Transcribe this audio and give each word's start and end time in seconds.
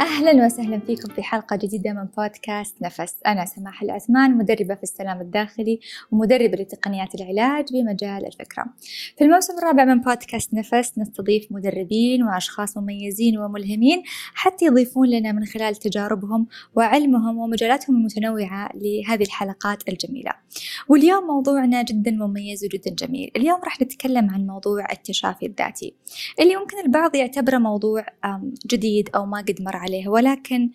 أهلا 0.00 0.46
وسهلا 0.46 0.78
فيكم 0.78 1.14
في 1.14 1.22
حلقة 1.22 1.56
جديدة 1.56 1.92
من 1.92 2.04
بودكاست 2.04 2.82
نفس. 2.82 3.16
أنا 3.26 3.44
سماح 3.44 3.82
العثمان 3.82 4.38
مدربة 4.38 4.74
في 4.74 4.82
السلام 4.82 5.20
الداخلي 5.20 5.80
ومدربة 6.10 6.56
لتقنيات 6.56 7.14
العلاج 7.14 7.64
بمجال 7.72 8.26
الفكرة. 8.26 8.64
في 9.18 9.24
الموسم 9.24 9.58
الرابع 9.58 9.84
من 9.84 10.00
بودكاست 10.00 10.54
نفس 10.54 10.98
نستضيف 10.98 11.46
مدربين 11.50 12.22
وأشخاص 12.22 12.76
مميزين 12.76 13.38
وملهمين 13.38 14.02
حتى 14.34 14.64
يضيفون 14.64 15.08
لنا 15.08 15.32
من 15.32 15.44
خلال 15.44 15.76
تجاربهم 15.76 16.46
وعلمهم 16.76 17.38
ومجالاتهم 17.38 17.96
المتنوعة 17.96 18.70
لهذه 18.74 19.22
الحلقات 19.22 19.88
الجميلة. 19.88 20.32
واليوم 20.88 21.24
موضوعنا 21.26 21.82
جدا 21.82 22.10
مميز 22.10 22.64
وجدا 22.64 22.90
جميل. 22.90 23.30
اليوم 23.36 23.60
راح 23.64 23.82
نتكلم 23.82 24.30
عن 24.30 24.46
موضوع 24.46 24.92
التشافي 24.92 25.46
الذاتي. 25.46 25.94
اللي 26.40 26.56
ممكن 26.56 26.78
البعض 26.84 27.14
يعتبره 27.14 27.58
موضوع 27.58 28.06
جديد 28.66 29.10
أو 29.14 29.26
ما 29.26 29.38
قد 29.38 29.62
مر 29.62 29.76
عليه. 29.76 29.89
ولكن 30.08 30.70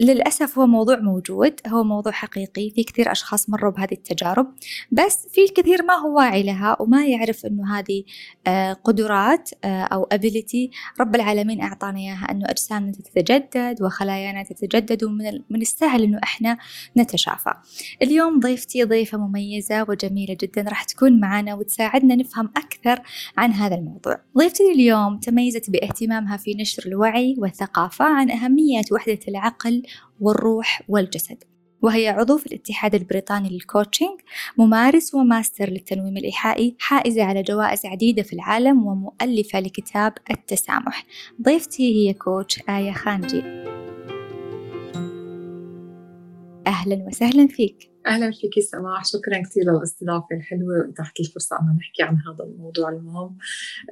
للأسف 0.00 0.58
هو 0.58 0.66
موضوع 0.66 0.96
موجود 0.96 1.60
هو 1.66 1.84
موضوع 1.84 2.12
حقيقي 2.12 2.70
في 2.70 2.84
كثير 2.84 3.12
أشخاص 3.12 3.50
مروا 3.50 3.70
بهذه 3.70 3.92
التجارب 3.92 4.54
بس 4.92 5.28
في 5.32 5.44
الكثير 5.44 5.82
ما 5.82 5.94
هو 5.94 6.16
واعي 6.16 6.42
لها 6.42 6.76
وما 6.80 7.06
يعرف 7.06 7.46
أنه 7.46 7.78
هذه 7.78 8.04
آه، 8.46 8.72
قدرات 8.72 9.50
آه، 9.64 9.82
أو 9.82 10.08
ability 10.14 10.70
رب 11.00 11.14
العالمين 11.14 11.60
أعطانا 11.60 11.98
إياها 11.98 12.30
أنه 12.30 12.50
أجسامنا 12.50 12.92
تتجدد 12.92 13.82
وخلايانا 13.82 14.42
تتجدد 14.42 15.04
ومن 15.04 15.40
من 15.50 15.60
السهل 15.60 16.02
أنه 16.02 16.20
إحنا 16.22 16.58
نتشافى. 16.96 17.54
اليوم 18.02 18.40
ضيفتي 18.40 18.84
ضيفة 18.84 19.18
مميزة 19.18 19.86
وجميلة 19.88 20.36
جدا 20.40 20.62
راح 20.62 20.84
تكون 20.84 21.20
معنا 21.20 21.54
وتساعدنا 21.54 22.14
نفهم 22.14 22.50
أكثر 22.56 23.02
عن 23.36 23.52
هذا 23.52 23.74
الموضوع. 23.74 24.20
ضيفتي 24.38 24.72
اليوم 24.72 25.18
تميزت 25.18 25.70
بإهتمامها 25.70 26.36
في 26.36 26.54
نشر 26.54 26.82
الوعي 26.86 27.36
والثقافة 27.38 28.04
عن 28.04 28.30
أهمية 28.30 28.82
وحدة 28.92 29.18
العقل 29.28 29.82
والروح 30.20 30.82
والجسد. 30.88 31.44
وهي 31.82 32.08
عضو 32.08 32.38
في 32.38 32.46
الاتحاد 32.46 32.94
البريطاني 32.94 33.48
لل 33.48 33.62
coaching 33.62 34.20
ممارس 34.58 35.14
وماستر 35.14 35.70
للتنويم 35.70 36.16
الإيحائي 36.16 36.76
حائزة 36.78 37.22
على 37.24 37.42
جوائز 37.42 37.86
عديدة 37.86 38.22
في 38.22 38.32
العالم 38.32 38.86
ومؤلفة 38.86 39.60
لكتاب 39.60 40.12
التسامح. 40.30 41.06
ضيفتي 41.42 41.94
هي 41.94 42.14
coach 42.14 42.62
آية 42.68 42.92
خانجي. 42.92 43.42
أهلا 46.66 47.04
وسهلا 47.06 47.46
فيك. 47.46 47.90
أهلا 48.06 48.30
فيك 48.30 48.64
سماح. 48.72 49.04
شكرا 49.04 49.42
كثير 49.42 49.62
للاستضافة 49.62 50.36
الحلوة 50.36 50.86
وإتاحة 50.86 51.12
الفرصة 51.20 51.56
أن 51.56 51.76
نحكي 51.76 52.02
عن 52.02 52.16
هذا 52.16 52.44
الموضوع 52.44 52.88
المهم 52.88 53.38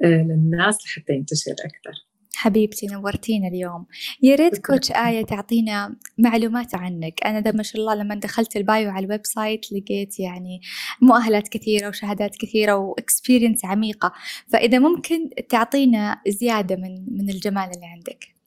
آه، 0.03 0.23
للناس 0.23 0.85
لحتى 0.85 1.13
ينتشر 1.13 1.51
أكثر. 1.51 2.08
حبيبتي 2.39 2.87
نورتينا 2.87 3.47
اليوم. 3.47 3.85
يا 4.21 4.35
ريت 4.35 4.65
coach 4.65 4.91
آية 4.91 5.25
تعطينا 5.25 5.95
معلومات 6.17 6.75
عنك. 6.75 7.19
أنا 7.25 7.39
ده 7.39 7.51
ما 7.51 7.63
شاء 7.63 7.81
الله 7.81 7.95
لما 7.95 8.15
دخلت 8.15 8.55
ال 8.55 8.64
bio 8.64 8.89
على 8.89 9.05
ال 9.05 9.25
website 9.25 9.71
لقيت 9.71 10.19
يعني 10.19 10.61
مؤهلات 11.01 11.47
كثيرة 11.47 11.87
وشهادات 11.87 12.35
كثيرة 12.35 12.75
و 12.75 12.83
experience 12.83 13.65
عميقة. 13.65 14.13
فإذا 14.47 14.79
ممكن 14.79 15.29
تعطينا 15.49 16.21
زيادة 16.27 16.75
من 16.75 17.05
من 17.17 17.29
الجمال 17.29 17.69
اللي 17.75 17.85
عندك. 17.85 18.38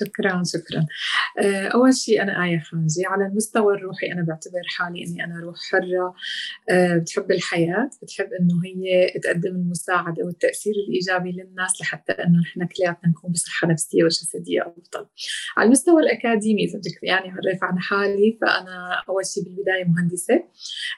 شكرا 0.00 0.42
شكرا 0.46 0.86
آه، 1.38 1.68
أول 1.68 1.94
شيء 1.94 2.22
أنا 2.22 2.44
آية 2.44 2.60
خانجي 2.60 3.06
على 3.06 3.26
المستوى 3.26 3.74
الروحي 3.74 4.12
أنا 4.12 4.22
بعتبر 4.22 4.62
حالي 4.76 5.04
إني 5.04 5.24
أنا 5.24 5.40
روح 5.40 5.56
حرة. 5.70 6.14
آه، 6.70 6.96
بتحب 6.96 7.30
الحياة 7.30 7.90
بتحب 8.02 8.28
إنه 8.40 8.60
هي 8.64 9.10
تقدم 9.20 9.50
المساعدة 9.50 10.24
والتأثير 10.24 10.74
الإيجابي 10.88 11.32
للناس 11.32 11.80
لحتى 11.80 12.12
إنه 12.12 12.40
نحن 12.40 12.66
كلياتنا 12.66 13.10
نكون 13.10 13.32
بصحة 13.32 13.68
نفسية 13.68 14.04
وجسدية 14.04 14.62
أفضل. 14.62 15.06
على 15.56 15.66
المستوى 15.66 16.02
الأكاديمي 16.02 16.64
إذا 16.64 16.78
بدك 16.78 17.02
يعني 17.02 17.28
اعرف 17.30 17.64
عن 17.64 17.78
حالي 17.78 18.38
فأنا 18.40 19.02
أول 19.08 19.26
شيء 19.26 19.44
بالبداية 19.44 19.84
مهندسة. 19.84 20.44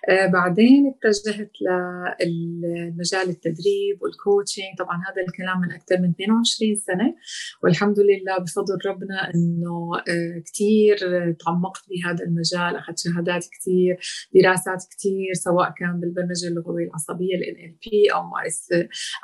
آه، 0.09 0.27
بعدين 0.27 0.95
اتجهت 0.95 1.51
لمجال 1.63 3.29
التدريب 3.29 4.03
والكوتشنج 4.03 4.65
طبعا 4.79 4.97
هذا 4.97 5.23
الكلام 5.29 5.61
من 5.61 5.73
أكثر 5.73 5.99
من 5.99 6.11
22 6.11 6.77
سنة 6.77 7.15
والحمد 7.63 7.99
لله 8.01 8.39
بفضل 8.39 8.79
ربنا 8.91 9.35
إنه 9.35 9.91
آه، 10.09 10.43
كثير 10.47 10.97
تعمقت 11.33 11.83
بهذا 11.91 12.25
المجال 12.25 12.77
أخذت 12.77 12.99
شهادات 12.99 13.47
كثير 13.61 13.97
دراسات 14.35 14.85
كثير 14.91 15.33
سواء 15.35 15.71
كان 15.79 16.01
بالبرمجة 16.01 16.49
اللغوية 16.49 16.87
العصبية 16.87 17.35
ال 17.35 17.43
NLP 17.57 18.15
أو 18.15 18.23
مارس 18.23 18.69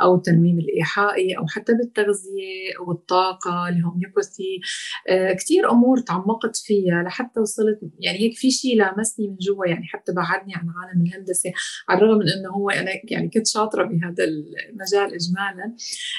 أو 0.00 0.15
التنويم 0.15 0.59
الإيحائي 0.59 1.38
أو 1.38 1.47
حتى 1.47 1.72
بالتغذية 1.75 2.78
والطاقة 2.87 3.69
الهوميوباثي 3.69 4.60
آه، 5.09 5.32
كثير 5.32 5.71
أمور 5.71 5.99
تعمقت 5.99 6.56
فيها 6.56 7.03
لحتى 7.03 7.41
وصلت 7.41 7.78
يعني 8.00 8.19
هيك 8.19 8.37
في 8.37 8.50
شيء 8.50 8.78
لامسني 8.78 9.28
من 9.28 9.37
جوا 9.37 9.66
يعني 9.66 9.84
حتى 9.84 10.12
بعدني 10.12 10.55
عن 10.55 10.66
عالم 10.69 11.06
الهندسة 11.06 11.53
على 11.88 11.99
الرغم 11.99 12.19
من 12.19 12.28
إنه 12.28 12.50
هو 12.50 12.71
أنا 12.71 12.91
يعني 13.05 13.28
كنت 13.28 13.47
شاطرة 13.47 13.84
بهذا 13.84 14.25
المجال 14.25 15.15
اجمالا. 15.15 15.76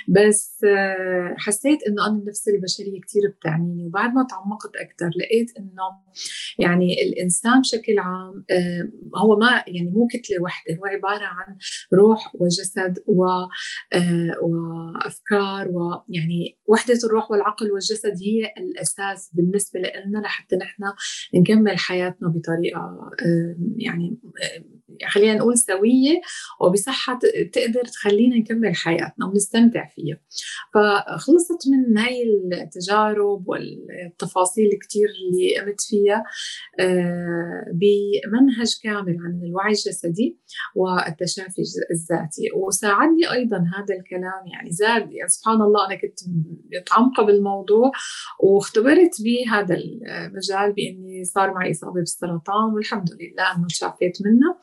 بس 0.07 0.63
آه، 0.63 1.35
حسيت 1.37 1.79
إنه 1.87 2.07
أنا 2.07 2.17
النفس 2.17 2.47
البشرية 2.47 3.01
كثير 3.01 3.23
بتعنيني. 3.39 3.85
وبعد 3.87 4.13
ما 4.13 4.27
تعمقت 4.29 4.75
أكثر 4.75 5.09
لقيت 5.19 5.57
إنه 5.57 5.83
يعني 6.59 7.03
الإنسان 7.03 7.61
بشكل 7.61 7.99
عام 7.99 8.45
آه، 8.51 8.89
هو 9.17 9.35
ما 9.35 9.63
يعني 9.67 9.89
مو 9.89 10.07
كتلة 10.07 10.41
وحدة 10.41 10.75
هو 10.75 10.85
عبارة 10.85 11.25
عن 11.25 11.57
روح 11.93 12.35
وجسد 12.35 13.03
و 13.07 13.25
آه، 13.93 14.35
وأفكار 14.41 15.67
ويعني 15.67 16.59
وحدة 16.65 16.99
الروح 17.03 17.31
والعقل 17.31 17.71
والجسد 17.71 18.13
هي 18.21 18.53
الأساس 18.57 19.31
بالنسبة 19.33 19.79
لنا 19.79 20.19
لحتى 20.19 20.55
نحن 20.55 20.83
نكمل 21.35 21.77
حياتنا 21.77 22.27
بطريقة 22.27 23.11
يعني 23.77 24.17
خلينا 25.07 25.33
نقول 25.33 25.57
سوية 25.57 26.21
وبصحة 26.61 27.19
تقدر 27.53 27.83
تخلينا 27.83 28.35
نكمل 28.35 28.75
حياتنا 28.75 29.25
ونستمتع 29.25 29.87
فيها. 29.95 30.17
فخلصت 30.73 31.67
من 31.67 31.97
هاي 31.97 32.23
التجارب 32.53 33.47
والتفاصيل 33.47 34.69
كثير 34.81 35.07
اللي 35.09 35.59
قمت 35.59 35.81
فيها 35.81 36.23
آه، 36.79 37.65
بمنهج 37.73 38.75
كامل 38.83 39.17
عن 39.19 39.41
الوعي 39.43 39.71
الجسدي 39.71 40.39
والتشافي 40.75 41.61
الذاتي. 41.91 42.51
وساعدني 42.55 43.31
أيضا 43.31 43.57
هذا 43.57 43.95
الكلام 43.99 44.47
يعني 44.53 44.71
زاد 44.71 45.11
يعني 45.11 45.29
سبحان 45.29 45.61
الله 45.61 45.87
أنا 45.87 45.95
كنت 45.95 46.19
متعمقة 46.81 47.23
بالموضوع 47.23 47.91
واختبرت 48.43 49.15
بهذا 49.23 49.75
المجال 49.75 50.73
بإني 50.73 51.23
صار 51.23 51.53
معي 51.53 51.71
إصابة 51.71 51.93
بالسرطان 51.93 52.73
والحمد 52.73 53.09
لله 53.11 53.55
إنه 53.55 53.67
تشافيت 53.67 54.17
منه. 54.25 54.49
آه، 54.49 54.59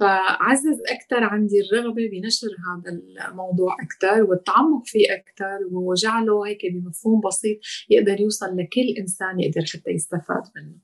فعزز 0.00 0.78
أكثر 0.88 1.24
عندي 1.24 1.60
الرغبة 1.60 2.08
بنشر 2.12 2.48
هذا 2.48 3.00
الموضوع 3.28 3.76
أكثر 3.82 4.22
والتعمق 4.22 4.82
فيه 4.84 5.06
أكثر 5.14 5.58
وجعله 5.72 6.46
هيك 6.46 6.60
بمفهوم 6.72 7.20
بسيط 7.20 7.58
يقدر 7.90 8.20
يوصل 8.20 8.46
لكل 8.46 8.94
إنسان 8.98 9.40
يقدر 9.40 9.64
حتى 9.64 9.90
يستفاد 9.90 10.42
منه. 10.56 10.76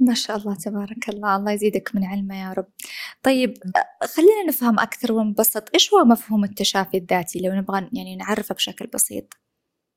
ما 0.00 0.14
شاء 0.14 0.36
الله 0.36 0.54
تبارك 0.54 1.08
الله. 1.08 1.36
الله 1.36 1.52
يزيدك 1.52 1.94
من 1.94 2.04
علمه 2.04 2.42
يا 2.42 2.52
رب. 2.52 2.66
طيب 3.22 3.54
خلينا 4.02 4.44
نفهم 4.48 4.78
أكثر 4.78 5.12
ونبسط 5.12 5.68
إيش 5.74 5.94
هو 5.94 6.04
مفهوم 6.04 6.44
التشافي 6.44 6.96
الذاتي 6.96 7.40
لو 7.40 7.52
نبغى 7.54 7.88
يعني 7.92 8.16
نعرفه 8.16 8.54
بشكل 8.54 8.86
بسيط؟ 8.86 9.34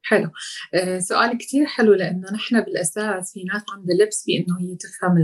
حلو. 0.07 0.29
آه 0.73 0.99
سؤال 0.99 1.37
كتير 1.37 1.65
حلو 1.65 1.93
لأنه 1.93 2.31
نحن 2.33 2.61
بالأساس 2.61 3.33
في 3.33 3.43
ناس 3.43 3.61
عندها 3.73 3.95
لبس 3.95 4.23
بأنه 4.27 4.59
هي 4.61 4.75
تفهم 4.75 5.15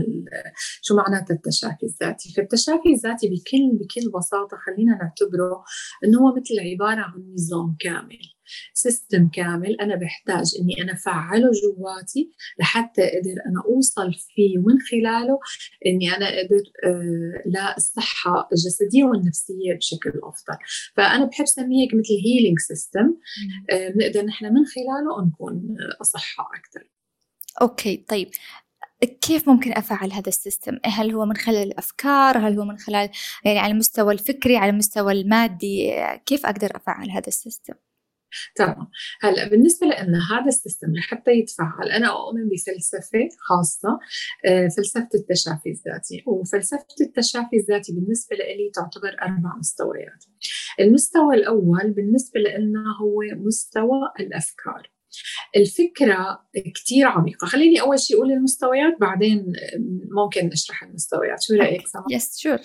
شو 0.82 0.96
معناته 0.96 1.34
التشافي 1.34 1.84
الذاتي. 1.86 2.34
فالتشافي 2.38 2.90
الذاتي 2.94 3.28
بكل 3.30 3.78
بكل 3.80 4.12
بساطة 4.20 4.58
خلينا 4.66 4.98
نعتبره 4.98 5.64
أنه 6.06 6.20
هو 6.20 6.36
مثل 6.36 6.54
عبارة 6.72 7.02
عن 7.02 7.34
نظام 7.34 7.76
كامل. 7.80 8.33
system 8.74 9.28
كامل 9.28 9.82
أنا 9.82 9.96
بحتاج 9.96 10.56
إني 10.60 10.82
أنا 10.82 10.94
أفعله 10.94 11.52
جواتي 11.52 12.32
لحتى 12.60 13.02
أقدر 13.02 13.42
أنا 13.46 13.64
أوصل 13.66 14.14
فيه 14.14 14.60
ومن 14.60 14.80
خلاله 14.92 15.40
إني 15.86 16.16
أنا 16.16 16.26
أقدر 16.26 16.64
آه 16.86 17.44
للصحه 17.46 18.50
الجسدية 18.52 19.04
والنفسية 19.04 19.74
بشكل 19.78 20.12
أفضل 20.24 20.58
فأنا 20.96 21.26
بحب 21.26 21.46
سميه 21.46 21.88
مثل 21.88 22.14
healing 22.26 22.60
system 22.60 23.16
آه 23.72 23.90
بنقدر 23.90 24.26
نحن 24.26 24.46
من 24.46 24.66
خلاله 24.66 25.28
نكون 25.28 25.78
أصحاء 26.02 26.48
أكثر 26.56 26.90
okay 27.62 28.06
طيب 28.08 28.30
كيف 29.06 29.50
ممكن 29.50 29.72
أفعل 29.72 30.12
هذا 30.12 30.30
ال 30.30 30.36
system؟ 30.36 30.80
هل 30.86 31.12
هو 31.12 31.26
من 31.26 31.36
خلال 31.36 31.64
الأفكار؟ 31.64 32.38
هل 32.38 32.60
هو 32.60 32.66
من 32.66 32.78
خلال 32.78 33.10
يعني 33.46 33.60
على 33.60 33.74
المستوى 33.74 34.14
الفكري، 34.14 34.58
على 34.58 34.72
المستوى 34.72 35.14
المادي؟ 35.14 35.94
كيف 36.26 36.46
أقدر 36.46 36.76
أفعل 36.76 37.12
هذا 37.12 37.28
ال 37.28 37.33
system؟ 37.33 37.74
تمام. 38.56 38.88
هلأ 39.22 39.50
بالنسبة 39.50 39.88
لنا 39.88 40.20
هذا 40.32 40.48
ال 40.48 40.54
system 40.54 40.94
لحتى 40.94 41.32
يتفعل 41.32 41.90
أنا 41.90 42.08
أؤمن 42.08 42.50
بفلسفة 42.50 43.30
خاصة 43.40 44.00
آه، 44.46 44.68
فلسفة 44.68 45.10
التشافي 45.16 45.70
الذاتي. 45.70 46.24
وفلسفة 46.28 46.86
التشافي 47.02 47.56
الذاتي 47.56 47.94
بالنسبة 47.94 48.36
لي 48.36 48.72
تعتبر 48.76 49.16
أربع 49.22 49.58
مستويات. 49.60 50.26
المستوى 50.80 51.36
الأول 51.36 51.92
بالنسبة 51.92 52.40
لنا 52.40 52.84
هو 53.02 53.22
مستوى 53.46 54.00
الأفكار. 54.20 54.94
الفكرة 55.56 56.48
كتير 56.76 57.08
عميقة. 57.08 57.48
خليني 57.48 57.82
أول 57.82 58.00
شيء 58.00 58.18
أقول 58.18 58.32
المستويات 58.32 58.98
بعدين 59.00 59.54
ممكن 60.12 60.48
نشرح 60.48 60.84
المستويات. 60.84 61.44
شو 61.44 61.54
رأيك؟ 61.54 61.88
سما؟ 61.88 62.04
يس 62.12 62.40
شور 62.40 62.60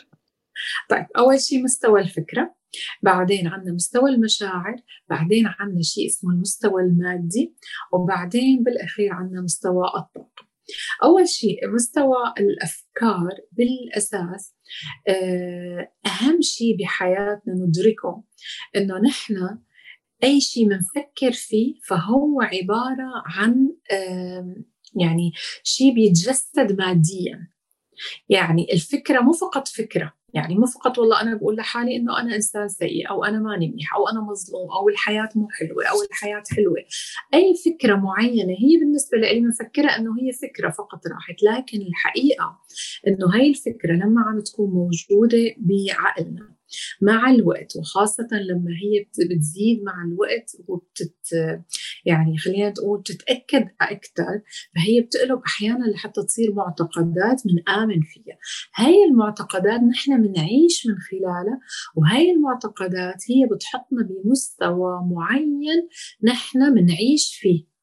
طيب 0.88 1.06
أول 1.16 1.40
شيء 1.40 1.62
مستوى 1.64 2.00
الفكرة. 2.00 2.57
بعدين 3.02 3.46
عندنا 3.46 3.74
مستوى 3.74 4.10
المشاعر 4.10 4.76
بعدين 5.08 5.46
عندنا 5.46 5.82
شيء 5.82 6.06
اسمه 6.06 6.32
المستوى 6.32 6.82
المادي 6.82 7.54
وبعدين 7.92 8.62
بالأخير 8.62 9.12
عندنا 9.12 9.40
مستوى 9.40 9.84
الطاقة. 9.86 10.48
أول 11.02 11.28
شيء 11.28 11.68
مستوى 11.74 12.34
الأفكار 12.38 13.30
بالأساس 13.52 14.54
آه، 15.08 15.92
أهم 16.06 16.40
شيء 16.40 16.76
بحياتنا 16.76 17.54
ندركه 17.54 18.24
إنه 18.76 18.98
نحن 18.98 19.58
أي 20.24 20.40
شيء 20.40 20.68
بنفكر 20.68 21.32
فيه 21.32 21.74
فهو 21.88 22.40
عبارة 22.40 23.22
عن 23.26 23.68
يعني 24.94 25.32
شيء 25.62 25.94
بيتجسد 25.94 26.78
ماديا. 26.78 27.48
يعني 28.28 28.72
الفكرة 28.72 29.20
مو 29.20 29.32
فقط 29.32 29.68
فكرة 29.68 30.17
يعني 30.34 30.54
مو 30.54 30.66
فقط 30.66 30.98
والله 30.98 31.20
أنا 31.22 31.34
بقول 31.34 31.56
لحالي 31.56 31.96
إنه 31.96 32.20
أنا 32.20 32.34
إنسان 32.34 32.68
سيء 32.68 33.10
أو 33.10 33.24
أنا 33.24 33.38
ماني 33.38 33.68
منيح 33.68 33.94
أو 33.94 34.08
أنا 34.08 34.20
مظلوم 34.20 34.70
أو 34.70 34.88
الحياة 34.88 35.28
مو 35.34 35.48
حلوة 35.50 35.86
أو 35.86 36.02
الحياة 36.10 36.42
حلوة. 36.56 36.76
أي 37.34 37.54
فكرة 37.64 37.94
معينة 37.96 38.52
هي 38.52 38.76
بالنسبة 38.80 39.18
لي 39.18 39.40
بنفكرها 39.40 39.96
إنه 39.98 40.10
هي 40.20 40.32
فكرة 40.32 40.70
فقط 40.70 41.06
راحت 41.06 41.42
لكن 41.42 41.78
الحقيقة 41.80 42.58
إنه 43.06 43.34
هاي 43.34 43.50
الفكرة 43.50 43.92
لما 43.92 44.22
عم 44.22 44.40
تكون 44.40 44.70
موجودة 44.70 45.54
بعقلنا. 45.58 46.57
مع 47.02 47.30
الوقت 47.30 47.76
وخاصة 47.76 48.28
لما 48.32 48.70
هي 48.70 49.06
بتزيد 49.30 49.82
مع 49.82 50.04
الوقت 50.04 50.56
وبتت 50.68 51.16
يعني 52.04 52.38
خلينا 52.38 52.68
نقول 52.68 53.00
بتتأكد 53.00 53.68
أكثر 53.80 54.40
فهي 54.74 55.00
بتقلب 55.00 55.40
أحيانا 55.46 55.84
لحتى 55.84 56.22
تصير 56.22 56.54
معتقدات 56.54 57.42
من 57.46 57.68
آمن 57.68 58.00
فيها. 58.00 58.38
هاي 58.74 59.04
المعتقدات 59.10 59.80
نحن 59.80 60.22
بنعيش 60.22 60.86
من 60.86 60.94
خلالها 61.10 61.60
وهي 61.96 62.30
المعتقدات 62.30 63.22
هي 63.30 63.46
بتحطنا 63.54 64.02
بمستوى 64.02 65.00
معين 65.10 65.88
نحن 66.22 66.74
بنعيش 66.74 67.38
فيه. 67.40 67.77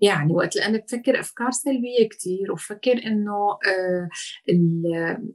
يعني 0.00 0.32
وقت 0.32 0.56
اللي 0.56 0.66
أنا 0.66 0.78
بفكر 0.78 1.20
أفكار 1.20 1.50
سلبية 1.50 2.08
كثير 2.10 2.52
وبفكر 2.52 3.06
إنه 3.06 3.36
آه 3.68 4.08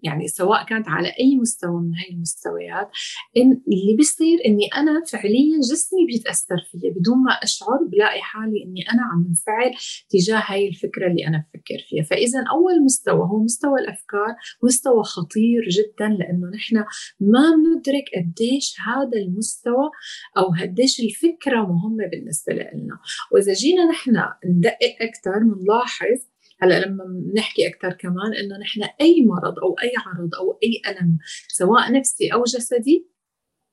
يعني 0.04 0.28
سواء 0.28 0.66
كانت 0.66 0.88
على 0.88 1.08
أي 1.20 1.38
مستوى 1.42 1.82
من 1.82 1.96
هاي 1.96 2.10
المستويات 2.12 2.90
إن 3.38 3.52
اللي 3.52 3.96
بيصير 3.98 4.38
إني 4.46 4.68
أنا 4.78 5.04
فعليا 5.12 5.60
جسمي 5.72 6.06
بيتأثر 6.08 6.58
فيها 6.72 6.92
بدون 6.92 7.18
ما 7.18 7.32
أشعر 7.32 7.80
بلاقي 7.92 8.22
حالي 8.22 8.64
إني 8.66 8.82
أنا 8.94 9.02
عم 9.02 9.26
انفعل 9.30 9.72
تجاه 10.10 10.44
هاي 10.46 10.68
الفكرة 10.68 11.08
اللي 11.08 11.28
أنا 11.28 11.38
بفكر 11.38 11.86
فيها. 11.90 12.04
فاذا 12.04 12.40
أول 12.52 12.84
مستوى 12.84 13.20
هو 13.20 13.44
مستوى 13.44 13.80
الأفكار 13.80 14.36
مستوى 14.64 15.04
خطير 15.04 15.62
جدا 15.70 16.08
لأنه 16.08 16.48
نحن 16.56 16.76
ما 17.20 17.52
بندرك 17.56 18.06
قديش 18.16 18.76
هذا 18.88 19.18
المستوى 19.18 19.90
أو 20.38 20.44
قديش 20.62 21.00
الفكرة 21.00 21.62
مهمة 21.62 22.08
بالنسبة 22.12 22.54
لنا. 22.54 23.00
وإذا 23.32 23.54
جينا 23.54 23.95
نحن 23.96 24.12
ندقق 24.46 24.96
أكثر 25.02 25.40
بنلاحظ 25.40 26.18
هلأ 26.62 26.86
لما 26.86 27.04
بنحكي 27.08 27.68
أكثر 27.68 27.94
كمان 27.94 28.34
إنه 28.34 28.58
نحن 28.58 28.84
أي 29.02 29.26
مرض 29.26 29.60
أو 29.60 29.76
أي 29.84 29.92
عرض 30.06 30.36
أو 30.36 30.60
أي 30.64 30.82
ألم 30.92 31.18
سواء 31.48 31.92
نفسي 31.92 32.34
أو 32.34 32.44
جسدي 32.44 33.08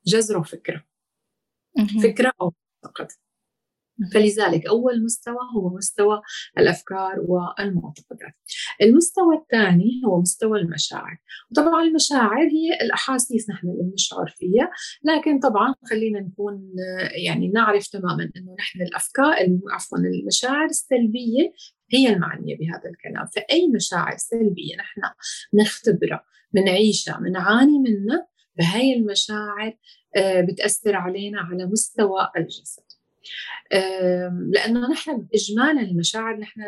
جذره 0.06 0.42
فكره 0.42 0.84
فكرة 2.02 2.32
أو 2.40 2.52
معتقد 2.84 3.12
فلذلك 4.12 4.66
أول 4.66 5.04
مستوى 5.04 5.38
هو 5.56 5.76
مستوى 5.76 6.22
الأفكار 6.58 7.20
والمعتقدات. 7.20 8.34
المستوى 8.82 9.36
الثاني 9.36 10.02
هو 10.06 10.20
مستوى 10.20 10.60
المشاعر. 10.60 11.18
وطبعا 11.50 11.82
المشاعر 11.82 12.42
هي 12.42 12.74
الأحاسيس 12.82 13.50
نحن 13.50 13.68
اللي 13.68 13.82
بنشعر 13.82 14.34
فيها 14.36 14.70
لكن 15.04 15.38
طبعا 15.38 15.74
خلينا 15.90 16.20
نكون 16.20 16.72
يعني 17.24 17.48
نعرف 17.48 17.88
تماما 17.88 18.30
أنه 18.36 18.56
نحن 18.58 18.82
الأفكار 18.82 19.34
عفوا 19.70 19.98
المشاعر 19.98 20.64
السلبية 20.64 21.52
هي 21.92 22.08
المعنية 22.08 22.58
بهذا 22.58 22.90
الكلام. 22.90 23.26
فأي 23.26 23.68
مشاعر 23.68 24.16
سلبية 24.16 24.76
نحن 24.76 25.00
نختبرها 25.54 26.24
بنعيشها 26.52 27.18
بنعاني 27.18 27.78
منها 27.78 28.26
فهي 28.58 28.96
المشاعر 28.96 29.78
آه، 30.16 30.40
بتأثر 30.40 30.96
علينا 30.96 31.40
على 31.40 31.66
مستوى 31.66 32.28
الجسد. 32.36 32.91
لأنه 34.52 34.90
نحن 34.90 35.26
اجمالا 35.34 35.80
المشاعر 35.80 36.36
نحن 36.36 36.60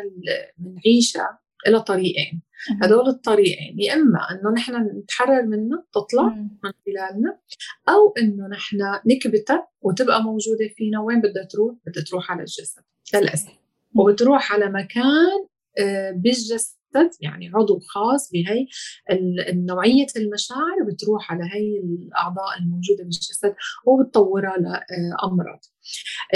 بنعيشها 0.57 1.39
لها 1.67 1.79
طريقين. 1.79 2.41
هدول 2.81 3.07
الطريقين 3.07 3.79
يا 3.79 3.93
إما 3.93 4.19
إنه 4.31 4.51
نحن 4.51 4.99
نتحرر 4.99 5.43
منها 5.43 5.85
تطلع 5.93 6.23
من 6.23 6.71
خلالنا 6.85 7.39
أو 7.89 8.13
إنه 8.17 8.47
نحن 8.47 8.77
نكبتها 9.05 9.67
وتبقى 9.81 10.23
موجودة 10.23 10.67
فينا. 10.77 11.01
وين 11.01 11.21
بدها 11.21 11.43
تروح؟ 11.43 11.75
بدها 11.87 12.03
تروح 12.03 12.31
على 12.31 12.39
الجسد 12.39 12.81
للأسف. 13.15 13.51
وبتروح 13.95 14.53
على 14.53 14.69
مكان 14.69 15.45
بالجسد 16.15 16.75
يعني 17.21 17.51
عضو 17.55 17.79
خاص 17.79 18.31
بهي 18.31 18.67
نوعية 19.53 20.05
المشاعر 20.15 20.83
بتروح 20.91 21.31
على 21.31 21.43
هي 21.43 21.79
الأعضاء 21.79 22.57
الموجودة 22.59 23.03
بالجسد 23.03 23.55
وبتطورها 23.85 24.55
لأمراض 24.57 25.59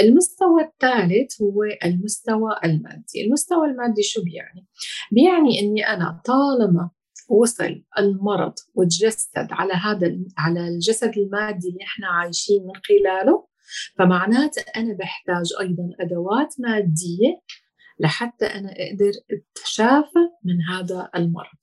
المستوى 0.00 0.62
الثالث 0.62 1.42
هو 1.42 1.62
المستوى 1.84 2.50
المادي 2.64 3.24
المستوى 3.26 3.66
المادي 3.66 4.02
شو 4.02 4.22
بيعني؟ 4.22 4.66
بيعني 5.12 5.60
أني 5.60 5.86
أنا 5.86 6.20
طالما 6.24 6.90
وصل 7.30 7.84
المرض 7.98 8.54
وتجسد 8.74 9.48
على 9.50 9.72
هذا 9.72 10.16
على 10.38 10.68
الجسد 10.68 11.18
المادي 11.18 11.68
اللي 11.68 11.84
إحنا 11.84 12.06
عايشين 12.06 12.62
من 12.66 12.72
خلاله 12.84 13.46
فمعناته 13.98 14.62
أنا 14.76 14.94
بحتاج 14.94 15.46
أيضا 15.60 15.90
أدوات 16.00 16.54
مادية 16.58 17.40
لحتى 18.00 18.46
أنا 18.46 18.70
أقدر 18.72 19.12
أتشافى 19.30 20.24
من 20.44 20.62
هذا 20.62 21.08
المرض. 21.16 21.58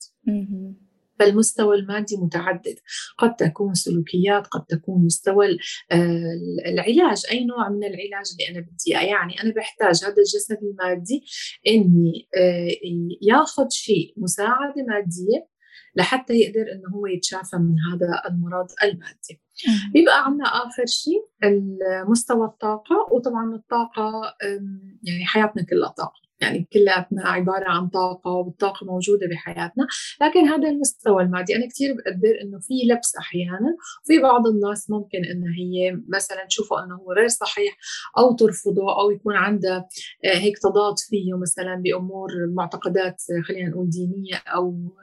فالمستوى 1.19 1.75
المادي 1.75 2.17
متعدد. 2.17 2.75
قد 3.17 3.35
تكون 3.35 3.73
سلوكيات 3.73 4.47
قد 4.47 4.65
تكون 4.65 5.05
مستوى 5.05 5.47
آه، 5.91 6.33
العلاج. 6.65 7.23
أي 7.31 7.45
نوع 7.45 7.69
من 7.69 7.83
العلاج 7.83 8.25
اللي 8.31 8.49
أنا 8.49 8.59
بدي 8.59 9.07
يعني 9.07 9.41
أنا 9.43 9.53
بحتاج 9.53 10.03
هذا 10.03 10.15
الجسد 10.17 10.57
المادي 10.63 11.25
إني 11.67 12.27
آه، 12.37 12.69
ياخذ 13.21 13.69
شيء 13.69 14.13
مساعدة 14.17 14.83
مادية 14.87 15.47
لحتى 15.95 16.33
يقدر 16.33 16.61
إنه 16.61 16.89
هو 16.95 17.05
يتشافى 17.07 17.57
من 17.57 17.75
هذا 17.91 18.21
المرض 18.29 18.67
المادي. 18.83 19.41
بيبقى 19.93 20.25
عندنا 20.25 20.45
آخر 20.45 20.85
شيء 20.85 21.21
مستوى 22.09 22.45
الطاقة. 22.45 22.95
وطبعا 23.11 23.55
الطاقة 23.55 24.11
يعني 25.03 25.25
حياتنا 25.25 25.63
كلها 25.63 25.89
طاقة. 25.89 26.26
يعني 26.41 26.67
كلياتنا 26.73 27.29
عبارة 27.29 27.69
عن 27.69 27.87
طاقة 27.87 28.31
والطاقة 28.31 28.85
موجودة 28.85 29.27
بحياتنا 29.27 29.87
لكن 30.21 30.39
هذا 30.39 30.69
المستوى 30.69 31.23
المادي. 31.23 31.55
أنا 31.55 31.67
كثير 31.67 31.93
بقدر 31.93 32.41
إنه 32.41 32.59
في 32.59 32.73
لبس 32.93 33.15
أحيانا 33.19 33.75
وفي 34.03 34.21
بعض 34.21 34.47
الناس 34.47 34.89
ممكن 34.89 35.25
إنه 35.25 35.47
هي 35.57 36.01
مثلا 36.07 36.45
تشوفه 36.45 36.83
إنه 36.83 36.95
هو 36.95 37.13
غير 37.13 37.27
صحيح 37.27 37.77
أو 38.17 38.35
ترفضه 38.35 39.01
أو 39.01 39.11
يكون 39.11 39.35
عندها 39.35 39.87
آه، 40.25 40.37
هيك 40.37 40.57
تضاد 40.57 40.95
فيه 41.09 41.37
مثلا 41.41 41.75
بأمور 41.75 42.29
معتقدات 42.55 43.21
خلينا 43.47 43.69
نقول 43.69 43.89
دينية 43.89 44.35
أو 44.35 44.95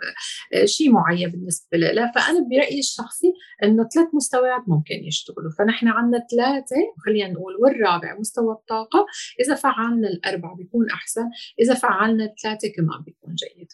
آه، 0.55 0.65
شيء 0.65 0.93
معين 0.93 1.31
بالنسبة 1.31 1.79
له. 1.79 2.13
فأنا 2.15 2.49
برأيي 2.51 2.79
الشخصي 2.79 3.33
إنه 3.65 3.89
ثلاث 3.95 4.09
مستويات 4.15 4.63
ممكن 4.69 4.95
يشتغلوا. 4.95 5.51
فنحن 5.59 5.89
عندنا 5.89 6.27
ثلاثة 6.31 6.77
خلينا 7.07 7.29
نقول 7.29 7.55
والرابع 7.63 8.19
مستوى 8.19 8.53
الطاقة 8.53 9.07
إذا 9.41 9.55
فعلنا 9.55 10.09
الأربعة 10.09 10.57
بيكون 10.57 10.91
أحسن. 10.91 11.24
إذا 11.61 11.75
فعلنا 11.75 12.25
الثلاثة 12.25 12.69
كمان 12.77 13.03
بيكون 13.03 13.35
جيد. 13.35 13.69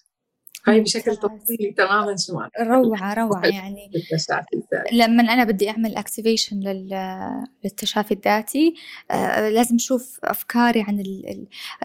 هاي 0.66 0.80
بشكل 0.80 1.16
تفصيلي 1.16 1.74
تماما 1.76 2.16
شو 2.16 2.40
روعة 2.60 3.14
روعة 3.14 3.46
يعني 3.46 3.90
لما 4.92 5.22
أنا 5.22 5.44
بدي 5.44 5.70
أعمل 5.70 5.96
اكتيفيشن 5.96 6.60
للتشافي 7.64 8.14
الذاتي 8.14 8.74
آه 9.10 9.48
لازم 9.48 9.74
أشوف 9.74 10.18
أفكاري 10.24 10.82
عن 10.82 11.02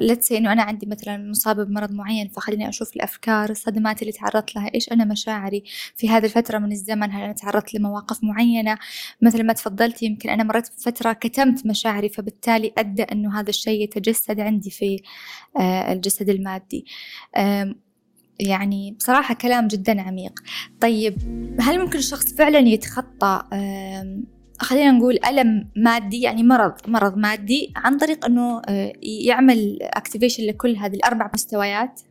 لتس 0.01 0.31
إنه 0.31 0.51
أنا 0.51 0.63
عندي 0.63 0.85
مثلا 0.85 1.29
مصابة 1.29 1.63
بمرض 1.63 1.91
معين 1.91 2.27
فخليني 2.27 2.69
أشوف 2.69 2.95
الأفكار 2.95 3.49
الصدمات 3.49 4.01
اللي 4.01 4.11
تعرضت 4.11 4.55
لها 4.55 4.73
إيش 4.73 4.91
أنا 4.91 5.05
مشاعري 5.05 5.63
في 5.95 6.09
هذه 6.09 6.25
الفترة 6.25 6.57
من 6.57 6.71
الزمن؟ 6.71 7.11
هل 7.11 7.23
أنا 7.23 7.33
تعرضت 7.33 7.73
لمواقف 7.73 8.23
معينة؟ 8.23 8.77
مثل 9.21 9.43
ما 9.43 9.53
تفضلت 9.53 10.03
يمكن 10.03 10.29
أنا 10.29 10.43
مريت 10.43 10.69
بفترة 10.77 11.13
كتمت 11.13 11.65
مشاعري 11.65 12.09
فبالتالي 12.09 12.73
أدى 12.77 13.03
أنه 13.03 13.39
هذا 13.39 13.49
الشيء 13.49 13.83
يتجسد 13.83 14.39
عندي 14.39 14.69
في 14.69 15.01
آه 15.59 15.93
الجسد 15.93 16.29
المادي. 16.29 16.85
آه 17.35 17.75
يعني 18.39 18.91
بصراحة 18.91 19.33
كلام 19.33 19.67
جدا 19.67 20.01
عميق. 20.01 20.39
طيب 20.81 21.15
هل 21.59 21.79
ممكن 21.79 21.97
الشخص 21.97 22.33
فعلا 22.33 22.59
يتخطى 22.59 23.41
خلينا 24.59 24.91
نقول 24.91 25.19
ألم 25.29 25.69
مادي 25.75 26.21
يعني 26.21 26.43
مرض 26.43 26.73
مرض 26.87 27.17
مادي 27.17 27.73
عن 27.75 27.97
طريق 27.97 28.25
أنه 28.25 28.61
آه، 28.69 28.93
يعمل 29.01 29.79
اكتيفيشن 29.81 30.43
لكل 30.43 30.75
هذه 30.75 30.95
الأربع 30.95 31.31
مستويات؟ 31.33 32.01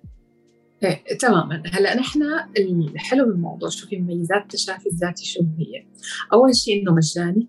إيه 0.83 1.19
تماما. 1.19 1.63
هلأ 1.73 1.97
نحن 1.97 2.23
الحلو 2.59 3.27
بالموضوع 3.27 3.69
شوفي 3.69 3.97
مميزات 3.97 4.43
التشافي 4.43 4.87
الذاتي 4.87 5.25
شو 5.25 5.41
هي؟ 5.41 5.87
أول 6.33 6.57
شيء 6.57 6.83
إنه 6.83 6.95
مجاني. 6.95 7.49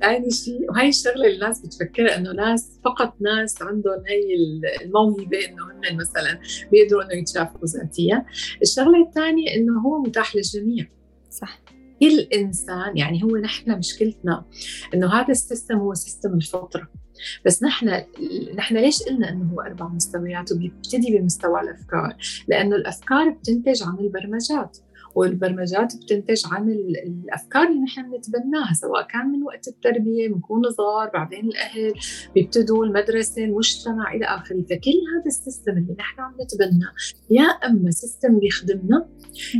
ثاني 0.00 0.30
شيء 0.30 0.70
وهي 0.70 0.88
الشغلة 0.88 1.26
اللي 1.26 1.34
الناس 1.34 1.66
بتفكرها 1.66 2.16
إنه 2.16 2.32
ناس 2.32 2.80
فقط 2.84 3.14
ناس 3.20 3.62
عندهم 3.62 4.02
هي 4.08 4.34
الموهبة 4.84 5.38
إنه 5.48 5.64
هن 5.64 5.96
مثلا 5.96 6.40
بيقدروا 6.72 7.02
إنه 7.02 7.14
يتشافوا 7.14 7.66
ذاتيا. 7.66 8.26
الشغلة 8.62 9.06
الثانية 9.08 9.54
إنه 9.54 9.80
هو 9.80 10.02
متاح 10.02 10.36
للجميع. 10.36 10.86
صح. 11.30 11.62
كل 12.00 12.18
إنسان 12.34 12.96
يعني 12.96 13.22
هو 13.24 13.36
نحن 13.36 13.78
مشكلتنا 13.78 14.44
إنه 14.94 15.14
هذا 15.14 15.30
ال 15.30 15.37
system 15.37 15.76
هو 15.76 15.94
system 15.94 16.34
الفطرة. 16.34 16.88
بس 17.46 17.62
نحن 17.62 18.02
نحن 18.54 18.76
ليش 18.76 19.02
قلنا 19.02 19.28
إنه 19.28 19.52
هو 19.52 19.60
أربع 19.60 19.88
مستويات 19.88 20.52
وبيبتدي 20.52 21.18
بمستوى 21.18 21.60
الأفكار؟ 21.60 22.16
لأنه 22.48 22.76
الأفكار 22.76 23.28
بتنتج 23.30 23.82
عن 23.82 23.98
البرمجات. 23.98 24.78
والبرمجات 25.14 25.96
بتنتج 25.96 26.42
عن 26.50 26.70
الأفكار 26.70 27.68
اللي 27.68 27.80
نحن 27.80 28.10
بنتبناها 28.10 28.74
سواء 28.74 29.06
كان 29.06 29.26
من 29.26 29.42
وقت 29.42 29.68
التربية 29.68 30.28
بنكون 30.28 30.70
صغار 30.70 31.10
بعدين 31.14 31.46
الأهل 31.46 31.94
بيبتدوا 32.34 32.84
المدرسة 32.84 33.44
المجتمع 33.44 34.14
إلى 34.14 34.24
آخره. 34.24 34.62
فكل 34.62 34.98
هذا 35.14 35.26
ال 35.26 35.33
system 35.33 35.72
اللي 35.72 35.94
نحن 35.98 36.20
عم 36.20 36.34
نتبناه 36.40 36.92
يا 37.30 37.44
أما 37.44 37.90
system 37.90 38.38
بيخدمنا 38.38 39.08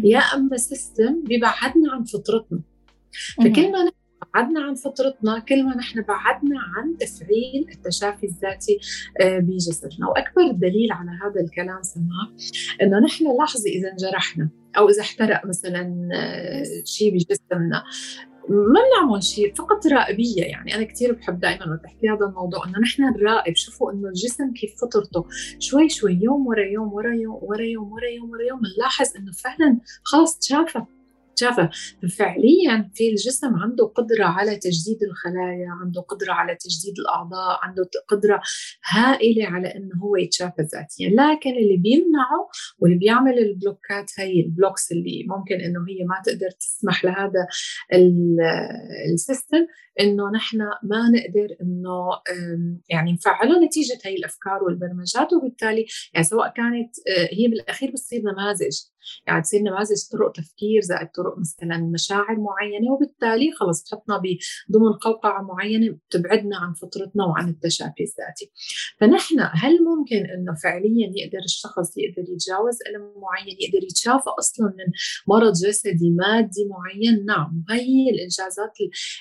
يا 0.05 0.19
أما 0.19 0.57
system 0.57 1.23
بيبعدنا 1.25 1.93
عن 1.93 2.05
فطرتنا. 2.05 2.61
فكل 3.39 3.73
ما 3.73 3.91
بعدنا 4.35 4.61
عن 4.61 4.75
فطرتنا 4.75 5.39
كل 5.39 5.65
ما 5.65 5.77
نحن 5.77 6.03
بعدنا 6.03 6.61
عن 6.61 6.97
تفعيل 6.97 7.67
التشافي 7.73 8.27
الذاتي 8.27 8.79
آه، 9.21 9.39
بجسدنا 9.39 10.09
وأكبر 10.09 10.51
دليل 10.53 10.93
على 10.93 11.11
هذا 11.11 11.41
الكلام 11.41 11.83
سماح 11.83 12.29
إنه 12.83 12.99
نحن 12.99 13.37
لاحظي 13.39 13.71
إذا 13.71 13.91
انجرحنا. 13.93 14.49
أو 14.77 14.89
إذا 14.89 15.01
احترق 15.01 15.47
مثلا 15.47 16.09
آه، 16.15 16.63
شيء 16.85 17.15
بجسمنا. 17.15 17.85
ما 18.49 18.81
بنعمل 18.81 19.23
شيء 19.23 19.55
فقط 19.55 19.87
راقبية 19.87 20.43
يعني 20.43 20.75
أنا 20.75 20.85
كثير 20.85 21.13
بحب 21.13 21.41
دائما 21.41 21.71
وقت 21.71 21.85
أحكي 21.85 22.09
هذا 22.09 22.27
الموضوع 22.27 22.67
إنه 22.67 22.79
نحن 22.79 23.03
نراقب 23.03 23.57
شوفوا 23.57 23.93
إنه 23.93 24.09
الجسم 24.09 24.53
كيف 24.53 24.81
فطرته. 24.81 25.25
شوي 25.59 25.89
شوي 25.89 26.19
يوم 26.23 26.47
ورا 26.47 26.65
يوم 26.65 26.93
ورا 26.93 27.15
يوم 27.15 27.39
ورا 27.43 27.63
يوم 27.63 27.93
ورا 27.93 28.09
يوم 28.09 28.31
ورا 28.31 28.43
يوم. 28.43 28.61
بنلاحظ 28.61 29.07
إنه 29.17 29.33
فعلا 29.33 29.79
خلص 30.03 30.39
تشافى 30.39 30.83
شافه 31.35 31.71
ففعليا 32.03 32.91
في 32.95 33.09
الجسم 33.11 33.55
عنده 33.55 33.87
قدرة 33.87 34.25
على 34.25 34.57
تجديد 34.57 35.03
الخلايا 35.03 35.71
عنده 35.71 36.01
قدرة 36.01 36.33
على 36.33 36.57
تجديد 36.57 36.99
الأعضاء 36.99 37.59
عنده 37.63 37.91
قدرة 38.09 38.41
هائلة 38.91 39.47
على 39.47 39.69
أنه 39.69 39.95
هو 40.03 40.17
يتشافى 40.17 40.63
ذاتيا. 40.63 41.09
لكن 41.09 41.51
اللي 41.51 41.77
بيمنعه 41.77 42.49
واللي 42.79 42.99
بيعمل 42.99 43.39
البلوكات 43.39 44.11
هي 44.19 44.41
ال 44.41 44.48
blocks 44.48 44.93
اللي 44.93 45.25
ممكن 45.29 45.55
أنه 45.55 45.81
هي 45.89 46.05
ما 46.05 46.23
تقدر 46.25 46.51
تسمح 46.51 47.05
لهذا 47.05 47.47
ال 49.15 49.22
system 49.22 49.67
إنه 50.01 50.31
نحن 50.31 50.59
ما 50.83 51.09
نقدر 51.09 51.57
إنه 51.63 52.09
يعني 52.89 53.13
نفعله 53.13 53.65
نتيجة 53.65 53.99
هي 54.05 54.15
الأفكار 54.15 54.65
والبرمجات 54.65 55.33
وبالتالي 55.33 55.87
يعني 56.15 56.27
سواء 56.27 56.53
كانت 56.53 56.91
آه، 57.09 57.29
هي 57.33 57.49
بالأخير 57.49 57.91
بتصير 57.91 58.23
نماذج 58.23 58.77
يعني 59.27 59.43
تصير 59.43 59.61
نماذج 59.61 59.97
طرق 60.13 60.33
تفكير 60.33 60.81
زائد 60.81 61.09
طرق 61.09 61.39
مثلا 61.39 61.79
مشاعر 61.79 62.37
معينة 62.41 62.93
وبالتالي 62.93 63.53
خلص 63.53 63.83
تحطنا 63.83 64.23
ضمن 64.73 64.93
قوقعة 64.93 65.43
معينة 65.43 65.99
بتبعدنا 66.09 66.57
عن 66.57 66.75
فطرتنا 66.75 67.25
وعن 67.25 67.49
التشافي 67.49 68.03
الذاتي. 68.03 68.53
فنحن 69.01 69.37
هل 69.53 69.85
ممكن 69.85 70.17
إنه 70.17 70.55
فعليا 70.63 71.13
يقدر 71.17 71.39
الشخص 71.45 71.99
يقدر 71.99 72.23
يتجاوز 72.33 72.79
ألم 72.89 73.03
معين 73.03 73.57
يقدر 73.61 73.85
يتشافى 73.85 74.31
أصلا 74.39 74.67
من 74.67 74.93
مرض 75.29 75.53
جسدي 75.53 76.11
مادي 76.11 76.69
معين؟ 76.69 77.25
نعم 77.25 77.65
وهي 77.69 78.11
الإنجازات 78.11 78.73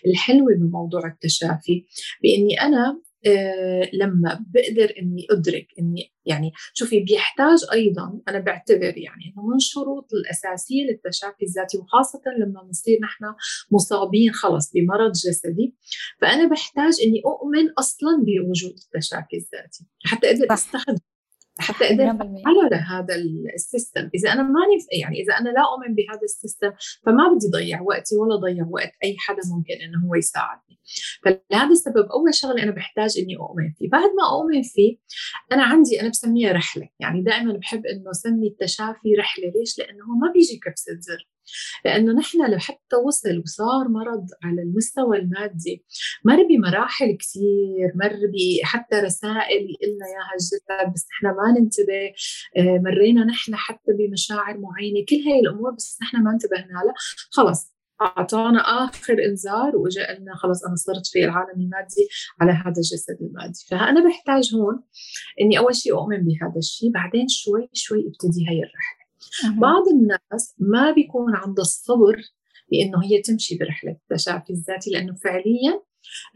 الحلوة 0.08 0.52
بموضوع 0.70 1.08
التشافي 1.08 1.86
بإني 2.24 2.62
أنا 2.62 3.02
آه، 3.28 3.90
لما 3.94 4.46
بقدر 4.54 4.94
إني 5.00 5.28
أدرك 5.32 5.68
إني 5.80 6.14
يعني 6.26 6.52
شوفي 6.74 7.00
بيحتاج 7.00 7.60
أيضا 7.74 8.22
أنا 8.28 8.40
بعتبر 8.40 8.98
يعني 8.98 9.24
إنه 9.26 9.48
من 9.48 9.56
الشروط 9.56 10.14
الأساسية 10.14 10.84
للتشافي 10.84 11.46
الذاتي 11.46 11.78
وخاصة 11.78 12.22
لما 12.40 12.64
بنصير 12.64 13.00
نحن 13.04 13.26
مصابين 13.72 14.34
خلص 14.34 14.72
بمرض 14.74 15.12
جسدي 15.12 15.76
فأنا 16.22 16.50
بحتاج 16.50 16.94
إني 17.06 17.22
أؤمن 17.26 17.72
أصلا 17.80 18.12
بوجود 18.18 18.74
التشافي 18.86 19.36
الذاتي 19.38 19.86
حتى 20.06 20.28
أقدر 20.28 20.54
أستخدم 20.54 21.09
حتى 21.60 21.86
أقدر 21.86 22.04
على 22.46 22.76
هذا 22.76 23.16
ال 23.56 23.63
system 23.63 24.10
إذا 24.16 24.34
أنا 24.34 24.44
ماني 24.44 24.78
يعني 25.02 25.22
إذا 25.22 25.34
أنا 25.34 25.50
لا 25.50 25.62
أؤمن 25.62 25.96
بهذا 25.96 26.22
ال 26.24 26.31
system 26.31 26.72
فما 27.06 27.34
بدي 27.34 27.48
ضيع 27.48 27.82
وقتي 27.82 28.16
ولا 28.18 28.36
ضيع 28.36 28.68
وقت 28.70 28.92
أي 29.04 29.16
حدا 29.20 29.42
ممكن 29.56 29.74
إنه 29.74 30.08
هو 30.08 30.16
يساعدني. 30.16 30.80
فلهذا 31.24 31.72
السبب 31.72 32.06
أول 32.12 32.34
شغلة 32.34 32.64
أنا 32.64 32.72
بحتاج 32.72 33.18
إني 33.20 33.38
أؤمن 33.38 33.74
فيه. 33.80 33.90
بعد 33.90 34.10
ما 34.20 34.30
أؤمن 34.32 34.62
فيه 34.62 34.98
أنا 35.52 35.64
عندي 35.64 36.02
أنا 36.02 36.10
بسميها 36.10 36.52
رحلة. 36.52 36.90
يعني 37.00 37.22
دائما 37.22 37.54
بحب 37.54 37.86
إنه 37.86 38.12
سمي 38.12 38.48
التشافي 38.48 39.16
رحلة. 39.20 39.52
ليش؟ 39.56 39.80
لأنه 39.80 40.04
هو 40.06 40.16
ما 40.16 40.32
بيجي 40.34 40.60
كبسه 40.64 41.00
زر 41.00 41.28
لأنه 41.86 42.14
نحن 42.14 42.52
لو 42.52 42.58
حتى 42.58 42.96
وصل 43.06 43.40
وصار 43.40 43.88
مرض 43.88 44.28
على 44.44 44.62
المستوى 44.62 45.18
المادي 45.18 45.86
مر 46.26 46.44
بمراحل 46.50 47.18
كثير 47.18 47.92
مر 47.96 48.20
بحتى 48.34 48.96
رسائل 48.96 49.62
يقلنا 49.70 50.06
إياها 50.06 50.34
الجسد 50.34 50.94
بس 50.94 51.08
نحن 51.12 51.36
ما 51.36 51.60
ننتبه. 51.60 52.14
آه، 52.58 52.80
مرينا 52.84 53.26
نحن 53.26 53.56
حتى 53.56 53.92
بمشاعر 54.00 54.58
معينة. 54.58 55.06
كل 55.10 55.16
هاي 55.16 55.40
الأمور 55.40 55.72
بس 55.72 55.98
نحن 56.02 56.24
ما 56.24 56.32
انتبهنا 56.32 56.74
لها. 56.86 56.94
خلص 57.32 57.74
أعطانا 58.02 58.60
آخر 58.60 59.14
إنذار 59.14 59.76
واجى 59.76 60.00
لنا 60.00 60.36
خلص 60.36 60.66
أنا 60.66 60.76
صرت 60.76 61.08
في 61.08 61.26
العالم 61.26 61.62
المادي 61.62 62.08
على 62.42 62.52
هذا 62.52 62.78
الجسد 62.78 63.18
المادي. 63.22 63.66
فانا 63.70 64.08
بحتاج 64.08 64.56
هون 64.56 64.84
إني 65.42 65.58
أول 65.60 65.76
شيء 65.76 65.94
أؤمن 65.94 66.18
بهذا 66.18 66.58
الشيء 66.58 66.92
بعدين 66.92 67.28
شوي 67.28 67.70
شوي 67.74 68.00
أبتدي 68.00 68.50
هي 68.50 68.60
الرحلة. 68.60 68.99
بعض 69.58 69.84
الناس 69.88 70.56
ما 70.60 70.92
بيكون 70.92 71.36
عنده 71.36 71.62
الصبر 71.62 72.22
بانه 72.72 73.04
هي 73.04 73.22
تمشي 73.22 73.58
برحلة 73.58 73.92
التشافي 73.92 74.54
الذاتي 74.54 74.92
لأنه 74.92 75.16
فعليا 75.16 75.82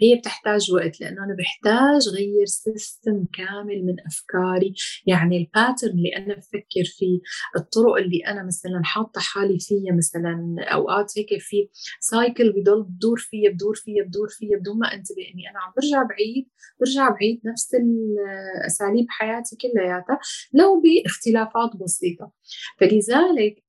هي 0.01 0.15
بتحتاج 0.15 0.72
وقت 0.72 1.01
لأنه 1.01 1.24
أنا 1.24 1.36
بحتاج 1.39 2.10
غير 2.15 2.46
system 2.46 3.25
كامل 3.34 3.86
من 3.86 3.96
أفكاري. 4.08 4.74
يعني 5.08 5.38
ال 5.38 5.44
pattern 5.44 5.92
اللي 5.91 6.15
أنا 6.17 6.36
بفكر 6.36 6.86
فيه 6.98 7.20
الطرق 7.58 7.96
اللي 7.96 8.20
أنا 8.27 8.43
مثلا 8.43 8.82
حاطة 8.84 9.22
حالي 9.22 9.60
فيها 9.60 9.96
مثلا 9.98 10.55
أوقات 10.74 11.12
هيك 11.17 11.41
في 11.41 11.70
cycle 12.00 12.52
بضل 12.51 12.84
بدور 12.84 13.17
فيها 13.17 13.51
بدور 13.51 13.75
فيها 13.75 14.03
بدور 14.03 14.27
فيها 14.29 14.58
بدون 14.60 14.79
ما 14.79 14.93
أنتبه 14.93 15.22
إني 15.34 15.50
أنا 15.50 15.60
عم 15.60 15.74
برجع 15.77 16.03
بعيد 16.03 16.48
برجع 16.79 17.10
بعيد 17.10 17.41
نفس 17.46 17.75
الاساليب 17.75 19.05
حياتي 19.10 19.55
كلياتها 19.62 20.20
لو 20.53 20.82
باختلافات 20.82 21.70
بسيطة. 21.84 22.32
فلذلك 22.79 23.63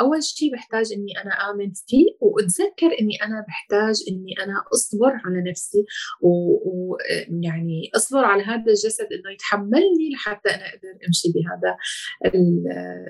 أول 0.00 0.22
شيء 0.22 0.52
بحتاج 0.52 0.92
إني 0.92 1.12
أنا 1.22 1.50
آمن 1.50 1.72
فيه 1.86 2.06
وأتذكر 2.20 3.00
إني 3.00 3.16
أنا 3.22 3.44
بحتاج 3.48 3.96
إني 4.10 4.34
أنا 4.44 4.54
أصبر 4.74 5.13
على 5.24 5.50
نفسي 5.50 5.86
ويعني 6.20 7.90
أصبر 7.96 8.24
على 8.24 8.42
هذا 8.42 8.64
الجسد 8.68 9.06
إنه 9.12 9.32
يتحملني 9.32 10.10
لحتى 10.14 10.50
أنا 10.50 10.66
أقدر 10.68 10.98
أمشي 11.08 11.32
بهذا 11.32 11.76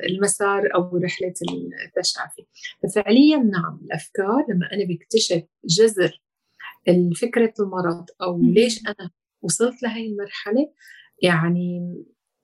المسار 0.09 0.75
أو 0.75 0.97
رحلة 0.97 1.35
التشافي. 1.87 2.47
ففعليا 2.83 3.37
نعم 3.37 3.81
الأفكار 3.85 4.47
لما 4.49 4.73
أنا 4.73 4.85
بكتشف 4.85 5.43
جذر 5.65 6.21
فكره 7.21 7.55
المرض 7.61 8.07
أو 8.23 8.43
ليش 8.43 8.81
أنا 8.87 9.11
وصلت 9.43 9.83
لهي 9.83 10.07
المرحلة 10.07 10.73
يعني 11.23 11.95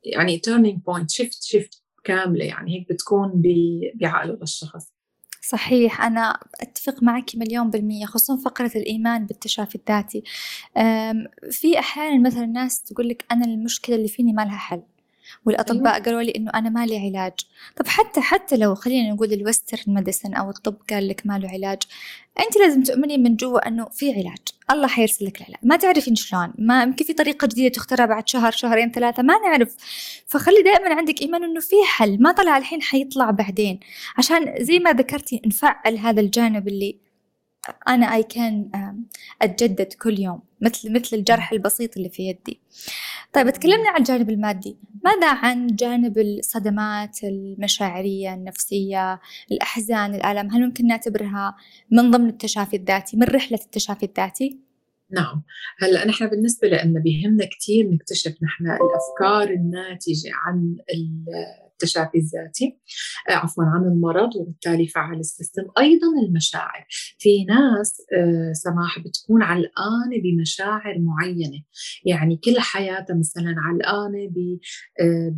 يعني 0.04 0.38
turning 0.38 0.82
point 0.82 1.10
shift 1.10 1.42
shift 1.42 1.82
كاملة 2.04 2.44
يعني 2.44 2.78
هيك 2.78 2.92
بتكون 2.92 3.42
بعقله 3.94 4.38
للشخص 4.40 4.92
صحيح 5.50 6.04
أنا 6.04 6.38
أتفق 6.60 7.02
معك 7.02 7.30
مليون 7.34 7.70
بالمية 7.70 8.06
خصوصا 8.06 8.36
فقرة 8.36 8.70
الإيمان 8.76 9.26
بالتشافي 9.26 9.74
الذاتي. 9.74 10.22
في 11.50 11.78
أحيانا 11.78 12.28
مثلا 12.28 12.44
الناس 12.44 12.82
تقول 12.82 13.08
لك 13.08 13.24
أنا 13.32 13.44
المشكلة 13.44 13.96
اللي 13.96 14.08
فيني 14.08 14.32
ما 14.32 14.42
لها 14.42 14.56
حل 14.56 14.82
والأطباء 15.44 15.94
أيوة. 15.94 16.04
قالوا 16.04 16.22
لي 16.22 16.32
إنه 16.36 16.50
أنا 16.54 16.70
ما 16.70 16.86
لي 16.86 16.98
علاج. 16.98 17.32
طب 17.76 17.86
حتى 17.86 18.20
حتى 18.20 18.56
لو 18.56 18.74
خلينا 18.74 19.12
نقول 19.14 19.32
ال 19.32 19.40
Western 19.40 19.94
medicine 19.94 20.34
أو 20.34 20.50
الطب 20.50 20.76
قال 20.90 21.08
لك 21.08 21.22
ما 21.24 21.38
له 21.38 21.48
علاج 21.48 21.82
أنت 22.40 22.56
لازم 22.56 22.82
تؤمني 22.82 23.18
من 23.18 23.36
جوا 23.36 23.68
إنه 23.68 23.84
في 23.84 24.12
علاج. 24.12 24.38
الله 24.70 24.88
حيرسل 24.88 25.26
لك 25.26 25.40
العلاج 25.40 25.58
ما 25.62 25.76
تعرفين 25.76 26.14
شلون. 26.14 26.52
ما 26.58 26.82
يمكن 26.82 27.04
في 27.04 27.12
طريقة 27.12 27.46
جديدة 27.46 27.74
تخترع 27.74 28.04
بعد 28.04 28.28
شهر 28.28 28.52
شهرين 28.52 28.90
ثلاثة 28.90 29.22
ما 29.22 29.38
نعرف. 29.38 29.76
فخلي 30.26 30.62
دائما 30.62 30.94
عندك 30.94 31.22
إيمان 31.22 31.44
إنه 31.44 31.60
في 31.60 31.76
حل. 31.86 32.22
ما 32.22 32.32
طلع 32.32 32.58
الحين 32.58 32.82
حيطلع 32.82 33.30
بعدين. 33.30 33.80
عشان 34.18 34.54
زي 34.60 34.78
ما 34.78 34.92
ذكرتي 34.92 35.42
نفعل 35.46 35.98
هذا 35.98 36.20
الجانب 36.20 36.68
اللي 36.68 37.09
أنا 37.88 38.14
أي 38.14 38.22
كان 38.22 38.70
أتجدد 39.42 39.92
كل 39.92 40.20
يوم 40.20 40.42
مثل 40.60 40.92
مثل 40.92 41.16
الجرح 41.16 41.52
البسيط 41.52 41.96
اللي 41.96 42.08
في 42.08 42.22
يدي. 42.22 42.60
طيب 43.32 43.50
تكلمنا 43.50 43.90
عن 43.90 44.00
الجانب 44.00 44.30
المادي. 44.30 44.76
ماذا 45.04 45.32
عن 45.32 45.66
جانب 45.66 46.18
الصدمات 46.18 47.24
المشاعرية 47.24 48.34
النفسية 48.34 49.20
الأحزان 49.52 50.14
الآلام؟ 50.14 50.50
هل 50.50 50.66
ممكن 50.66 50.86
نعتبرها 50.86 51.56
من 51.90 52.10
ضمن 52.10 52.28
التشافي 52.28 52.76
الذاتي 52.76 53.16
من 53.16 53.22
رحلة 53.22 53.58
التشافي 53.64 54.06
الذاتي؟ 54.06 54.60
نعم. 55.10 55.42
هلأ 55.78 56.06
نحن 56.06 56.26
بالنسبة 56.26 56.68
لنا 56.68 57.00
بيهمنا 57.00 57.44
كثير 57.44 57.90
نكتشف 57.90 58.36
نحن 58.42 58.64
الأفكار 58.64 59.50
الناتجة 59.54 60.30
عن 60.46 60.76
التشافي 61.82 62.18
الذاتي 62.18 62.78
آه، 63.30 63.32
عفوا 63.32 63.64
عن 63.64 63.82
المرض 63.84 64.36
وبالتالي 64.36 64.86
فعل 64.86 65.18
السيستم 65.18 65.62
أيضا 65.78 66.06
المشاعر. 66.26 66.86
في 67.18 67.44
ناس 67.44 67.96
آه، 68.18 68.52
سماح 68.52 68.98
بتكون 68.98 69.42
علقانة 69.42 70.16
بمشاعر 70.22 70.98
معينة. 70.98 71.62
يعني 72.04 72.36
كل 72.36 72.60
حياتها 72.60 73.16
مثلا 73.16 73.54
علقانة 73.58 74.30
آه، 75.00 75.34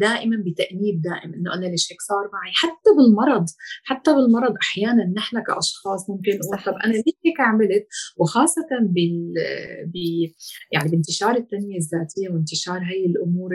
دائما 0.00 0.36
بتأنيب 0.46 1.00
دائم 1.00 1.34
إنه 1.34 1.54
أنا 1.54 1.66
ليش 1.66 1.92
هيك 1.92 2.00
صار 2.00 2.30
معي. 2.32 2.52
حتى 2.54 2.90
بالمرض 2.96 3.46
حتى 3.84 4.14
بالمرض 4.14 4.54
أحيانا 4.62 5.12
نحن 5.16 5.42
كأشخاص 5.42 6.10
ممكن 6.10 6.32
نقول 6.32 6.64
طب 6.66 6.74
أنا 6.84 6.92
ليش 6.92 7.14
هيك 7.26 7.40
عملت؟ 7.40 7.86
وخاصة 8.16 8.68
بال 8.80 9.34
ب 9.86 9.96
يعني 10.72 10.90
بانتشار 10.90 11.36
التنمية 11.36 11.76
الذاتية 11.76 12.28
وانتشار 12.30 12.78
هي 12.78 13.06
الأمور 13.06 13.50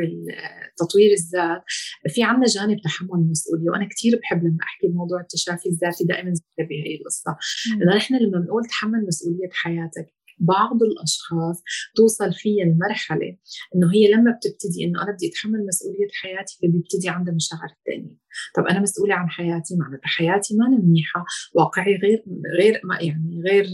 تطوير 0.77 1.11
الذات. 1.11 1.61
في 2.07 2.23
عندنا 2.31 2.45
جانب 2.45 2.81
تحمل 2.83 3.09
المسؤولية 3.13 3.69
وأنا 3.69 3.87
كثير 3.91 4.19
بحب 4.21 4.43
لما 4.43 4.57
أحكي 4.63 4.87
بموضوع 4.87 5.21
التشافي 5.21 5.69
الذاتي 5.69 6.03
دائما 6.03 6.33
بهي 6.59 6.95
القصة. 6.99 7.31
لأنه 7.79 7.95
نحن 7.95 8.13
لما 8.15 8.39
بنقول 8.39 8.63
تحمل 8.65 9.05
مسؤولية 9.07 9.49
حياتك 9.51 10.07
بعض 10.41 10.83
الأشخاص 10.83 11.63
توصل 11.95 12.33
فيها 12.33 12.63
المرحلة 12.63 13.37
إنه 13.75 13.93
هي 13.93 14.11
لما 14.13 14.31
بتبتدي 14.31 14.85
إنه 14.85 15.03
أنا 15.03 15.11
بدي 15.11 15.27
أتحمل 15.29 15.65
مسؤولية 15.65 16.07
حياتي 16.21 16.57
فبيبتدي 16.61 17.09
عندها 17.09 17.33
مشاعر 17.33 17.69
الثانية 17.77 18.21
طب 18.55 18.63
أنا 18.63 18.79
مسؤولة 18.79 19.15
عن 19.15 19.29
حياتي؟ 19.29 19.75
معناتها 19.77 20.07
حياتي 20.07 20.57
ما 20.57 20.67
منيحة. 20.67 21.25
واقعي 21.55 21.95
غير 21.95 22.23
غير 22.59 22.81
ما 22.83 22.99
يعني 23.01 23.41
غير 23.49 23.65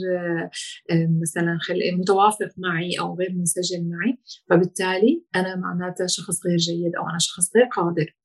مثلا 1.21 1.57
متوافق 1.97 2.49
معي 2.57 2.99
أو 2.99 3.15
غير 3.15 3.31
منسجم 3.33 3.89
معي. 3.89 4.17
فبالتالي 4.49 5.25
أنا 5.35 5.55
معناتها 5.55 6.07
شخص 6.07 6.45
غير 6.45 6.57
جيد 6.57 6.95
أو 6.95 7.09
أنا 7.09 7.17
شخص 7.19 7.55
غير 7.55 7.65
قادر. 7.65 8.15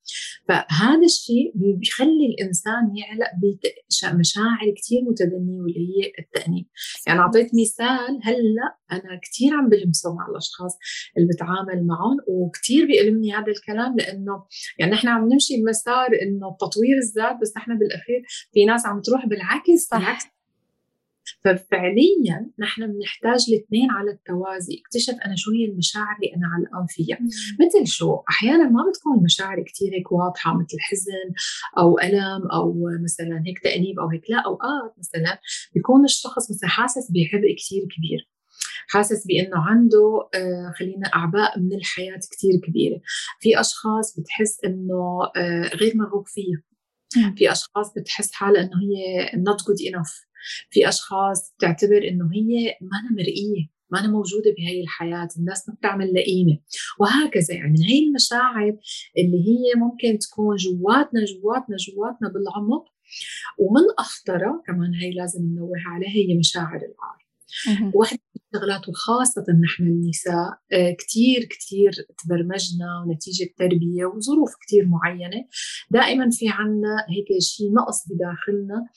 فهذا 0.47 1.05
الشيء 1.05 1.51
بيخلي 1.55 2.25
الإنسان 2.31 2.83
يعلق 2.97 3.31
بمشاعر 3.41 4.73
كثير 4.77 5.01
متدنية 5.09 5.61
واللي 5.61 5.79
هي 5.79 6.11
التأنيب 6.19 6.65
يعني 7.07 7.19
أعطيت 7.19 7.47
مثال 7.61 8.19
هلأ 8.23 8.77
أنا 8.91 9.19
كثير 9.23 9.53
عم 9.53 9.69
بلمسه 9.69 10.15
مع 10.15 10.27
الأشخاص 10.29 10.77
اللي 11.17 11.27
بتعامل 11.33 11.87
معهم 11.87 12.17
وكثير 12.27 12.85
بيألمني 12.85 13.33
هذا 13.33 13.51
الكلام 13.51 13.95
لأنه 13.97 14.45
يعني 14.79 14.91
نحن 14.91 15.07
عم 15.07 15.29
نمشي 15.33 15.61
بمسار 15.61 16.07
إنه 16.21 16.57
تطوير 16.59 16.97
الذات 16.97 17.41
بس 17.41 17.57
نحن 17.57 17.77
بالأخير 17.77 18.21
في 18.53 18.65
ناس 18.65 18.85
عم 18.85 19.01
تروح 19.01 19.25
بالعكس 19.25 19.87
صح. 19.91 19.97
بالعكس 19.97 20.32
ففعليا 21.43 22.51
نحن 22.59 22.87
بنحتاج 22.93 23.45
الاثنين 23.49 23.91
على 23.91 24.11
التوازي. 24.11 24.81
اكتشف 24.85 25.13
أنا 25.25 25.35
شو 25.35 25.51
هي 25.51 25.65
المشاعر 25.65 26.15
اللي 26.15 26.35
أنا 26.35 26.47
علقان 26.47 26.85
فيها. 26.89 27.19
مثل 27.59 27.87
شو؟ 27.87 28.15
أحيانا 28.29 28.69
ما 28.69 28.83
بتكون 28.89 29.17
المشاعر 29.17 29.63
كثير 29.63 29.93
هيك 29.93 30.11
واضحة 30.11 30.53
مثل 30.53 30.77
حزن 30.79 31.33
أو 31.77 31.99
ألم 31.99 32.47
أو 32.53 32.89
مثلا 33.03 33.43
هيك 33.47 33.59
تأنيب 33.59 33.99
أو 33.99 34.07
هيك. 34.09 34.29
لا 34.29 34.39
أوقات 34.45 34.95
مثلا 34.97 35.39
بيكون 35.73 36.03
الشخص 36.05 36.51
مثلا 36.51 36.69
حاسس 36.69 37.11
بعبء 37.11 37.55
كثير 37.55 37.83
كبير. 37.97 38.29
حاسس 38.87 39.27
بأنه 39.27 39.57
عنده 39.57 40.29
آه 40.35 40.73
خلينا 40.79 41.07
أعباء 41.15 41.59
من 41.59 41.73
الحياة 41.73 42.19
كثير 42.31 42.59
كبيرة. 42.67 43.01
في 43.39 43.59
أشخاص 43.59 44.19
بتحس 44.19 44.59
إنه 44.65 45.23
آه 45.35 45.75
غير 45.75 45.97
مرغوب 45.97 46.27
فيها. 46.27 46.63
في 47.37 47.51
أشخاص 47.51 47.93
بتحس 47.97 48.31
حالها 48.31 48.61
إنه 48.61 48.71
هي 48.81 49.25
not 49.27 49.57
good 49.57 49.91
enough. 49.91 50.32
في 50.69 50.89
أشخاص 50.89 51.53
بتعتبر 51.57 52.07
إنه 52.07 52.29
هي 52.33 52.77
ما 52.81 52.97
مرئية 53.17 53.73
ما 53.93 53.99
أنا 53.99 54.07
موجودة 54.07 54.53
بهي 54.57 54.81
الحياة 54.81 55.27
الناس 55.37 55.69
ما 55.69 55.75
بتعمل 55.75 56.17
قيمة. 56.17 56.59
وهكذا 56.99 57.53
يعني 57.55 57.69
من 57.69 57.83
هي 57.83 58.07
المشاعر 58.07 58.77
اللي 59.17 59.47
هي 59.49 59.79
ممكن 59.79 60.17
تكون 60.17 60.55
جواتنا 60.55 61.25
جواتنا 61.25 61.75
جواتنا 61.75 62.29
بالعمق. 62.29 62.85
ومن 63.59 63.85
أخطرها 63.99 64.63
كمان 64.67 64.93
هي 64.93 65.11
لازم 65.11 65.41
ننوه 65.45 65.71
عليها 65.85 66.09
هي 66.09 66.37
مشاعر 66.37 66.75
العار 66.75 67.22
واحدة 67.93 68.19
من 68.35 68.41
الشغلات 68.53 68.89
وخاصة 68.89 69.45
نحن 69.63 69.83
النساء 69.83 70.49
آه، 70.73 70.95
كثير 70.99 71.45
كثير 71.45 71.91
تبرمجنا 72.23 73.03
ونتيجة 73.05 73.49
تربية 73.57 74.05
وظروف 74.05 74.51
كثير 74.67 74.85
معينة. 74.85 75.45
دائما 75.91 76.29
في 76.29 76.45
عنا 76.49 77.05
هيك 77.09 77.41
شيء 77.41 77.73
نقص 77.73 78.07
بداخلنا. 78.09 78.87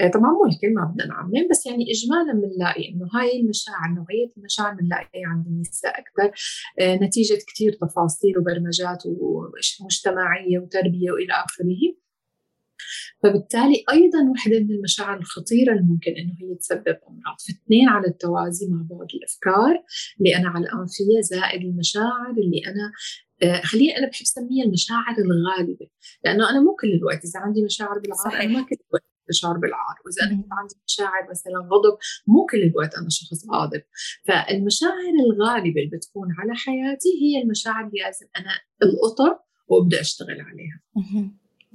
آه، 0.00 0.08
طبعا 0.08 0.30
مو 0.30 0.44
الكل 0.46 0.74
ما 0.74 0.84
بدنا 0.84 1.06
نعمم 1.06 1.48
بس 1.50 1.66
يعني 1.66 1.84
إجمالا 1.94 2.32
بنلاقي 2.32 2.88
إنه 2.88 3.06
هاي 3.14 3.40
المشاعر 3.40 3.88
نوعية 3.88 4.32
المشاعر 4.36 4.74
بنلاقيها 4.74 5.26
عند 5.26 5.46
النساء 5.46 5.92
أكثر 6.00 6.28
آه، 6.80 6.96
نتيجة 6.96 7.38
كثير 7.48 7.72
تفاصيل 7.72 8.38
وبرمجات 8.38 9.02
ومجتمعية 9.06 10.58
وتربية 10.58 11.10
وإلى 11.12 11.32
آخره. 11.32 12.01
فبالتالي 13.22 13.84
أيضا 13.92 14.30
وحده 14.30 14.58
من 14.60 14.70
المشاعر 14.70 15.18
الخطيرة 15.18 15.72
اللي 15.72 15.82
ممكن 15.82 16.10
إنه 16.10 16.32
هي 16.40 16.54
تسبب 16.54 16.98
أمراض. 17.08 17.36
فاثنين 17.46 17.88
على 17.88 18.06
التوازي 18.06 18.68
مع 18.70 18.86
بعض 18.90 19.06
الأفكار 19.14 19.84
اللي 20.20 20.36
أنا 20.36 20.48
علقان 20.48 20.86
فيها 20.86 21.20
زائد 21.20 21.60
المشاعر 21.62 22.30
اللي 22.30 22.62
أنا 22.66 22.92
آه 23.42 23.60
خليني 23.60 23.98
أنا 23.98 24.08
بحب 24.08 24.22
أسميها 24.22 24.64
المشاعر 24.64 25.14
الغالبة. 25.18 25.86
لأنه 26.24 26.50
أنا 26.50 26.60
مو 26.60 26.76
كل 26.80 26.92
الوقت 26.92 27.24
إذا 27.24 27.40
عندي 27.40 27.64
مشاعر 27.64 27.98
بالعار 27.98 28.42
أنا 28.42 28.52
ما 28.52 28.62
كل 28.62 28.76
الوقت 28.88 29.04
مشاعر 29.28 29.58
بالعار. 29.58 29.96
وإذا 30.04 30.22
أنا 30.32 30.44
عندي 30.52 30.74
مشاعر 30.88 31.30
مثلا 31.30 31.58
غضب 31.72 31.98
مو 32.26 32.46
كل 32.46 32.62
الوقت 32.62 32.94
أنا 32.94 33.08
شخص 33.10 33.48
غاضب. 33.52 33.82
فالمشاعر 34.26 35.14
الغالبة 35.26 35.80
اللي 35.80 35.96
بتكون 35.96 36.28
على 36.38 36.54
حياتي 36.54 37.08
هي 37.22 37.42
المشاعر 37.42 37.86
اللي 37.86 38.00
لازم 38.04 38.26
أنا 38.36 38.50
القطر 38.82 39.38
وأبدأ 39.68 40.00
أشتغل 40.00 40.40
عليها. 40.40 40.80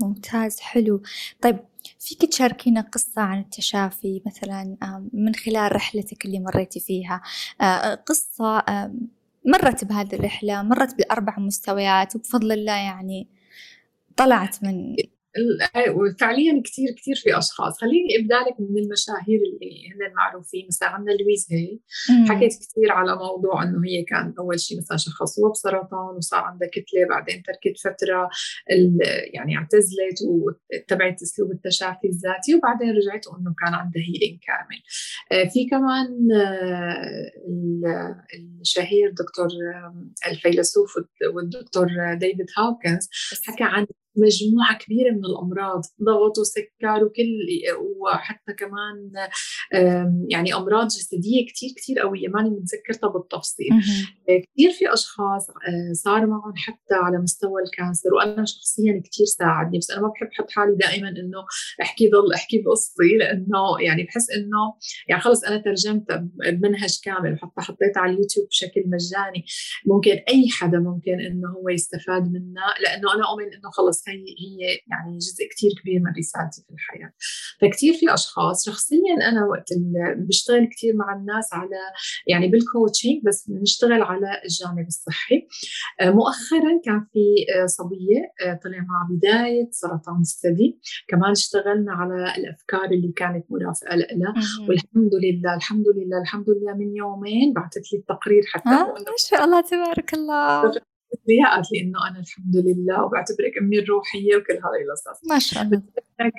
ممتاز 0.01 0.59
حلو. 0.59 1.01
طيب 1.41 1.59
فيك 1.99 2.25
تشاركينا 2.25 2.81
قصة 2.81 3.21
عن 3.21 3.39
التشافي 3.39 4.21
مثلا 4.25 4.77
من 5.13 5.35
خلال 5.35 5.75
رحلتك 5.75 6.25
اللي 6.25 6.39
مريتي 6.39 6.79
فيها. 6.79 7.21
آه، 7.61 7.95
قصة 7.95 8.63
مرت 9.45 9.83
بهذه 9.85 10.15
الرحلة 10.15 10.63
مرت 10.63 10.95
بالأربع 10.95 11.39
مستويات 11.39 12.15
وبفضل 12.15 12.51
الله 12.51 12.75
يعني 12.75 13.27
طلعت 14.17 14.63
من 14.63 14.95
وفعليا 15.89 16.61
كثير 16.65 16.91
كثير 16.97 17.15
في 17.15 17.37
أشخاص. 17.37 17.77
خليني 17.81 18.07
أبدأ 18.19 18.49
لك 18.49 18.55
من 18.59 18.77
المشاهير 18.83 19.39
اللي 19.39 19.89
هن 19.89 20.13
معروفين. 20.15 20.65
مثلا 20.67 20.89
عندنا 20.89 21.13
لويز 21.13 21.47
هي 21.51 21.79
حكيت 22.29 22.51
كثير 22.53 22.91
على 22.91 23.15
موضوع 23.15 23.63
إنه 23.63 23.81
هي 23.85 24.03
كان 24.03 24.33
أول 24.39 24.59
شيء 24.59 24.77
مثلا 24.77 24.97
شخصوها 24.97 25.51
بسرطان 25.51 26.15
وصار 26.17 26.39
عندها 26.39 26.67
كتلة. 26.67 27.07
بعدين 27.09 27.43
تركت 27.43 27.79
فترة 27.79 28.29
يعني 29.33 29.57
اعتزلت 29.57 30.17
واتبعت 30.27 31.21
أسلوب 31.21 31.51
التشافي 31.51 32.07
الذاتي. 32.07 32.55
وبعدين 32.55 32.89
رجعت 32.89 33.27
وانه 33.27 33.53
كان 33.65 33.73
عندها 33.73 34.01
healing 34.01 34.39
كامل. 34.47 34.81
آه، 35.31 35.49
في 35.49 35.65
كمان 35.69 36.27
آه، 37.85 38.23
الشهير 38.61 39.11
دكتور 39.11 39.47
الفيلسوف 40.27 40.93
والدكتور 41.33 41.87
ديفيد 42.13 42.45
هاوكنز 42.57 43.09
حكى 43.45 43.63
عن 43.63 43.87
مجموعة 44.17 44.77
كبيرة 44.77 45.11
من 45.11 45.25
الأمراض 45.25 45.81
ضغط 46.03 46.37
وسكر 46.37 47.03
وكل 47.03 47.37
وحتى 48.01 48.53
كمان 48.53 49.11
يعني 50.29 50.55
أمراض 50.55 50.87
جسدية 50.87 51.45
كثير 51.47 51.69
كثير 51.77 51.99
قوية 51.99 52.27
ماني 52.27 52.49
متذكرتها 52.49 53.09
بالتفصيل 53.09 53.69
كثير 54.27 54.71
في 54.71 54.93
أشخاص 54.93 55.49
آه، 55.49 55.93
صار 55.93 56.27
معهم 56.27 56.53
حتى 56.55 56.93
على 56.93 57.17
مستوى 57.17 57.61
الكانسر 57.63 58.13
وأنا 58.13 58.45
شخصيا 58.45 59.01
كثير 59.05 59.25
ساعدني 59.25 59.77
بس 59.77 59.91
أنا 59.91 60.01
ما 60.01 60.07
بحب 60.07 60.27
أحط 60.27 60.51
حالي 60.51 60.75
دائما 60.75 61.09
إنه 61.09 61.45
أحكي 61.81 62.09
ضل 62.09 62.33
أحكي 62.33 62.61
بقصتي 62.61 63.17
لأنه 63.19 63.81
يعني 63.81 64.03
بحس 64.03 64.31
إنه 64.31 64.73
يعني 65.07 65.21
خلص 65.21 65.43
أنا 65.43 65.57
ترجمت 65.57 66.05
بمنهج 66.51 66.99
كامل 67.03 67.33
وحتى 67.33 67.61
حطيته 67.61 67.99
على 67.99 68.13
اليوتيوب 68.13 68.47
بشكل 68.47 68.83
مجاني. 68.85 69.45
ممكن 69.85 70.11
أي 70.11 70.49
حدا 70.51 70.79
ممكن 70.79 71.19
إنه 71.19 71.49
هو 71.49 71.69
يستفاد 71.69 72.23
منه 72.23 72.61
لأنه 72.83 73.13
أنا 73.15 73.29
أؤمن 73.29 73.53
إنه 73.53 73.69
خلص 73.71 74.03
هي 74.07 74.25
هي 74.43 74.79
يعني 74.87 75.17
جزء 75.17 75.47
كتير 75.51 75.71
كبير 75.81 75.99
من 75.99 76.11
رسالتي 76.17 76.61
في 76.67 76.73
الحياة. 76.73 77.11
فكتير 77.61 77.93
في 77.93 78.13
أشخاص 78.13 78.65
شخصيا 78.65 79.15
أنا 79.29 79.45
وقت 79.45 79.69
بشتغل 80.17 80.65
كتير 80.65 80.95
مع 80.95 81.15
الناس 81.15 81.53
على 81.53 81.79
يعني 82.27 82.47
بالكوتشنج 82.47 83.21
بس 83.25 83.49
بنشتغل 83.49 84.01
على 84.01 84.41
الجانب 84.45 84.87
الصحي. 84.87 85.47
آه، 86.01 86.09
مؤخرا 86.09 86.81
كان 86.85 87.07
في 87.13 87.25
آه، 87.55 87.65
صبية 87.65 88.21
آه، 88.45 88.59
طلع 88.63 88.77
مع 88.77 89.07
بداية 89.11 89.67
سرطان 89.71 90.21
الثدي. 90.21 90.79
كمان 91.07 91.31
اشتغلنا 91.31 91.91
على 91.91 92.33
الأفكار 92.37 92.85
اللي 92.85 93.11
كانت 93.15 93.45
مرافقة 93.49 93.95
لها 93.95 94.33
والحمد 94.69 95.11
لله 95.23 95.55
الحمد 95.55 95.85
لله 95.95 96.21
الحمد 96.21 96.49
لله 96.49 96.73
من 96.73 96.95
يومين 96.95 97.53
بعثت 97.53 97.93
لي 97.93 97.99
التقرير 97.99 98.43
حتى 98.53 98.69
آه 98.69 98.93
ما 98.93 99.15
شاء 99.17 99.43
الله 99.43 99.61
تبارك 99.61 100.13
الله. 100.13 100.96
قالت 101.11 101.71
لي 101.71 101.81
انه 101.81 101.99
أنا 102.09 102.19
الحمد 102.19 102.55
لله 102.55 103.03
وبعتبرك 103.03 103.57
أمي 103.61 103.79
الروحية 103.79 104.35
وكل 104.35 104.53
هاي 104.53 104.83
القصص. 104.83 105.29
ما 105.29 105.39
شاء 105.39 105.63
الله. 105.63 105.83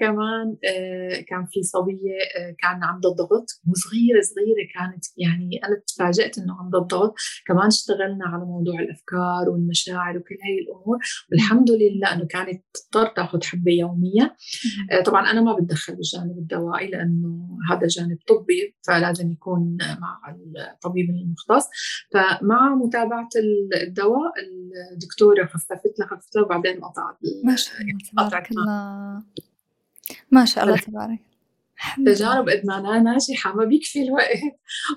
كمان 0.00 0.57
آه، 0.64 1.20
كان 1.28 1.46
في 1.50 1.62
صبية 1.62 2.18
آه، 2.38 2.54
كان 2.59 2.85
عندها 2.85 3.11
ضغط 3.11 3.46
وصغيره 3.68 4.20
صغيرة 4.20 4.68
كانت 4.74 5.04
يعني 5.16 5.61
أنا 5.64 5.83
تفاجأت 5.87 6.38
إنه 6.38 6.61
عندها 6.61 6.81
الضغط 6.81 7.14
كمان 7.46 7.66
اشتغلنا 7.66 8.26
على 8.26 8.44
موضوع 8.44 8.81
الأفكار 8.81 9.48
والمشاعر 9.50 10.16
وكل 10.16 10.35
هاي 10.44 10.59
الأمور. 10.62 10.98
والحمد 11.31 11.70
لله 11.70 12.14
إنه 12.14 12.24
كانت 12.24 12.64
تضطر 12.74 13.07
تاخذ 13.07 13.44
حبة 13.44 13.72
يوميه 13.72 14.37
آه، 14.92 15.02
طبعا 15.02 15.31
أنا 15.31 15.40
ما 15.40 15.52
بتدخل 15.57 15.94
بالجانب 15.94 16.38
الدوائي 16.38 16.90
لأنه 16.90 17.59
هذا 17.70 17.87
جانب 17.87 18.18
طبي 18.28 18.76
فلازم 18.87 19.33
يكون 19.33 19.76
مع 20.00 20.37
الطبيب 20.74 21.11
المختص. 21.11 21.66
فمع 22.12 22.74
متابعة 22.74 23.28
الدواء 23.83 24.33
الدكتورة 24.92 25.46
خففت 25.46 25.98
لها 25.98 26.08
خففت 26.08 26.36
لها 26.36 26.44
وبعدين 26.44 26.80
قطعت 26.80 27.16
ما 27.44 27.56
شاء 27.56 27.80
الله 27.80 27.98
تبارك 28.28 28.50
الله. 28.50 29.22
ما 30.30 30.44
شاء 30.44 30.64
الله 30.64 30.76
تبارك. 30.76 31.18
تجارب 32.06 32.48
ادمانها 32.48 32.98
ناجحه 32.98 33.54
ما 33.54 33.64
بيكفي 33.64 34.02
الوقت. 34.02 34.38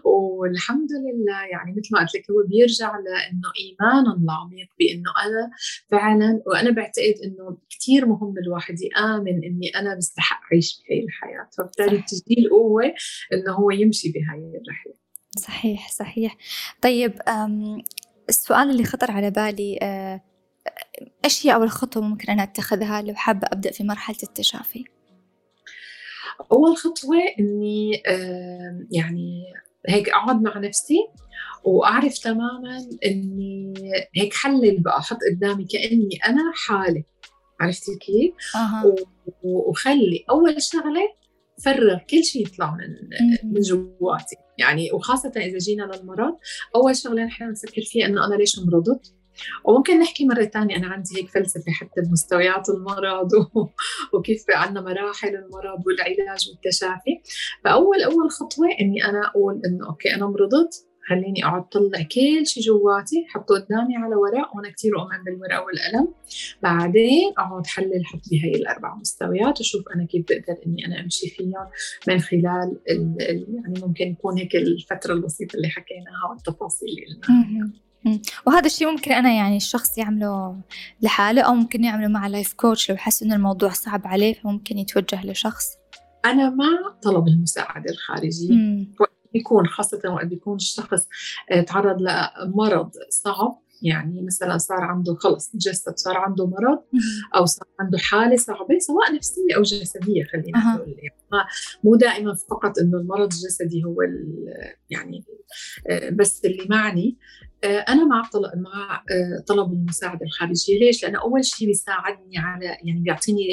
والحمد 0.03 0.89
لله 0.91 1.41
يعني 1.51 1.71
مثل 1.71 1.89
ما 1.91 1.99
قلت 1.99 2.15
لك 2.15 2.31
هو 2.31 2.43
بيرجع 2.47 2.91
لإنه 2.97 3.51
ايمانا 3.59 4.13
العميق 4.23 4.67
بإنه 4.79 5.11
أنا 5.25 5.51
فعلا 5.91 6.41
وأنا 6.45 6.71
بعتقد 6.71 7.15
إنه 7.23 7.57
كثير 7.69 8.05
مهم 8.05 8.33
الواحد 8.37 8.75
يآمن 8.81 9.43
إني 9.43 9.69
أنا 9.75 9.95
بستحق 9.95 10.41
أعيش 10.53 10.83
بهي 10.89 11.03
الحياة. 11.03 11.49
فبالتالي 11.57 11.97
بتجي 11.97 12.39
القوة 12.39 12.93
إنه 13.33 13.51
هو 13.51 13.71
يمشي 13.71 14.11
بهاي 14.11 14.61
الرحلة. 14.63 14.93
صحيح 15.37 15.89
صحيح. 15.89 16.37
طيب 16.81 17.13
السؤال 18.31 18.69
اللي 18.69 18.83
خطر 18.83 19.11
على 19.11 19.31
بالي 19.31 19.79
آه، 19.81 20.21
إيش 21.25 21.45
هي 21.45 21.53
اول 21.53 21.69
خطوه 21.69 22.03
ممكن 22.03 22.31
أنا 22.31 22.43
أتخذها 22.43 23.01
لو 23.01 23.15
حابة 23.15 23.47
أبدأ 23.51 23.71
في 23.71 23.83
مرحلة 23.83 24.17
التشافي 24.23 24.83
أول 26.51 26.77
خطوة 26.77 27.17
إني 27.39 28.03
يعني 28.91 29.43
هيك 29.89 30.09
أقعد 30.09 30.41
مع 30.41 30.57
نفسي 30.57 31.07
وأعرف 31.63 32.17
تماما 32.17 32.89
إني 33.05 33.73
هيك 34.15 34.33
حلل 34.33 34.79
بقى 34.79 34.97
أحط 34.97 35.17
قدامي 35.31 35.65
كأني 35.65 36.19
أنا 36.27 36.51
حالي 36.55 37.03
عرفتي 37.59 37.95
كيف؟ 37.95 38.55
أه. 38.55 38.95
وخلي 39.43 40.25
أول 40.29 40.61
شغلة 40.61 41.13
فرغ 41.65 41.97
كل 42.09 42.23
شيء 42.23 42.47
يطلع 42.47 42.75
من 42.75 42.87
من 43.53 43.61
جواتي 43.61 44.35
يعني 44.61 44.91
وخاصة 44.93 45.31
إذا 45.37 45.57
جينا 45.57 45.83
للمرض 45.83 46.37
أول 46.75 46.95
شغلة 46.95 47.23
نحن 47.23 47.51
نفكر 47.51 47.81
فيها 47.81 48.05
إنه 48.05 48.25
أنا 48.25 48.35
ليش 48.35 48.59
مرضت؟ 48.59 49.13
وممكن 49.65 49.99
نحكي 49.99 50.25
مرة 50.25 50.43
ثانية 50.43 50.75
أنا 50.75 50.87
عندي 50.87 51.17
هيك 51.17 51.29
فلسفة 51.29 51.71
حتى 51.71 52.01
بمستويات 52.01 52.69
المرض 52.69 53.33
و... 53.55 53.67
وكيف 54.13 54.43
عندنا 54.49 54.81
مراحل 54.81 55.35
المرض 55.35 55.87
والعلاج 55.87 56.49
والتشافي. 56.49 57.21
فأول 57.63 58.01
أول 58.03 58.31
خطوة 58.31 58.67
إني 58.81 59.05
أنا 59.05 59.27
أقول 59.27 59.61
إنه 59.65 59.87
أوكي 59.89 60.15
أنا 60.15 60.25
مرضت 60.25 60.90
خليني 61.09 61.45
اقعد 61.45 61.69
طلع 61.69 62.01
كل 62.01 62.47
شيء 62.47 62.63
جواتي 62.63 63.25
حطه 63.29 63.55
قدامي 63.55 63.95
على 63.97 64.15
ورق 64.15 64.55
وأنا 64.55 64.69
كثير 64.69 64.99
أؤمن 64.99 65.23
بالورق 65.23 65.65
والقلم. 65.65 66.13
بعدين 66.63 67.31
أقعد 67.37 67.67
حلل 67.67 68.05
حط 68.05 68.21
لي 68.31 68.43
هي 68.43 68.51
الأربع 68.51 68.95
مستويات 68.95 69.59
وشوف 69.59 69.83
أنا 69.95 70.05
كيف 70.05 70.25
بقدر 70.29 70.59
إني 70.67 70.85
أنا 70.85 70.99
أمشي 70.99 71.29
فيهم 71.29 71.53
من 72.07 72.19
خلال 72.19 72.77
ال 72.89 73.15
ال 73.21 73.45
يعني 73.55 73.81
ممكن 73.81 74.07
يكون 74.07 74.37
هيك 74.37 74.55
الفترة 74.55 75.13
البسيطة 75.13 75.55
اللي 75.55 75.69
حكيناها 75.69 76.29
والتفاصيل 76.29 76.89
اللي 76.89 77.21
قلناها. 77.21 77.71
وهذا 78.47 78.65
الشيء 78.65 78.91
ممكن 78.91 79.11
أنا 79.11 79.33
يعني 79.33 79.57
الشخص 79.57 79.97
يعمله 79.97 80.61
لحاله 81.01 81.41
أو 81.41 81.53
ممكن 81.53 81.83
يعمله 81.83 82.07
مع 82.07 82.27
لايف 82.27 82.53
كوتش 82.53 82.91
لو 82.91 82.97
حس 82.97 83.23
إن 83.23 83.33
الموضوع 83.33 83.69
صعب 83.69 84.07
عليه 84.07 84.33
فممكن 84.33 84.77
يتوجه 84.77 85.25
لشخص. 85.25 85.65
أنا 86.25 86.49
مع 86.49 86.95
طلب 87.01 87.27
المساعدة 87.27 87.91
الخارجية. 87.91 88.85
يكون 89.33 89.67
خاصة 89.67 90.01
وقت 90.05 90.25
بيكون 90.25 90.55
الشخص 90.55 91.07
آه، 91.51 91.61
تعرض 91.61 91.97
لمرض 92.01 92.91
صعب. 93.09 93.61
يعني 93.83 94.21
مثلا 94.21 94.57
صار 94.57 94.81
عنده 94.81 95.15
خلص 95.15 95.51
جسد 95.55 95.93
صار 95.97 96.17
عنده 96.17 96.47
مرض 96.47 96.79
أو 97.35 97.45
صار 97.45 97.67
عنده 97.79 97.97
حالة 97.97 98.35
صعبة 98.35 98.79
سواء 98.79 99.15
نفسية 99.15 99.55
أو 99.57 99.61
جسدية 99.61 100.23
خلينا 100.23 100.75
نقول. 100.75 100.95
يعني 100.97 101.45
مو 101.83 101.95
دائما 101.95 102.35
فقط 102.49 102.79
إنه 102.79 102.97
المرض 102.97 103.33
الجسدي 103.33 103.83
هو 103.83 103.95
يعني 104.89 105.23
آه، 105.89 106.09
بس 106.09 106.45
اللي 106.45 106.65
معني 106.69 107.17
آه، 107.63 107.79
أنا 107.79 108.05
مع 108.05 108.29
طلب 108.33 108.51
مع 108.55 109.03
طلب 109.47 109.73
المساعدة 109.73 110.25
الخارجية. 110.25 110.79
ليش؟ 110.79 111.03
لأنه 111.03 111.21
أول 111.21 111.45
شيء 111.45 111.67
بيساعدني 111.67 112.37
على 112.37 112.65
يعني 112.65 112.99
بيعطيني 112.99 113.45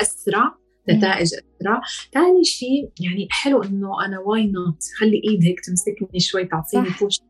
أسرع 0.00 0.63
نتائج 0.90 1.28
اسرع 1.34 1.80
ثاني 2.12 2.44
شيء 2.44 2.90
يعني 3.00 3.28
حلو 3.30 3.62
إنه 3.62 4.04
أنا 4.04 4.18
why 4.18 4.46
not 4.46 4.82
خلي 5.00 5.22
ايد 5.28 5.44
هيك 5.44 5.60
تمسكني 5.60 6.20
شوي 6.20 6.44
تعطيني 6.44 6.88
push 7.00 7.20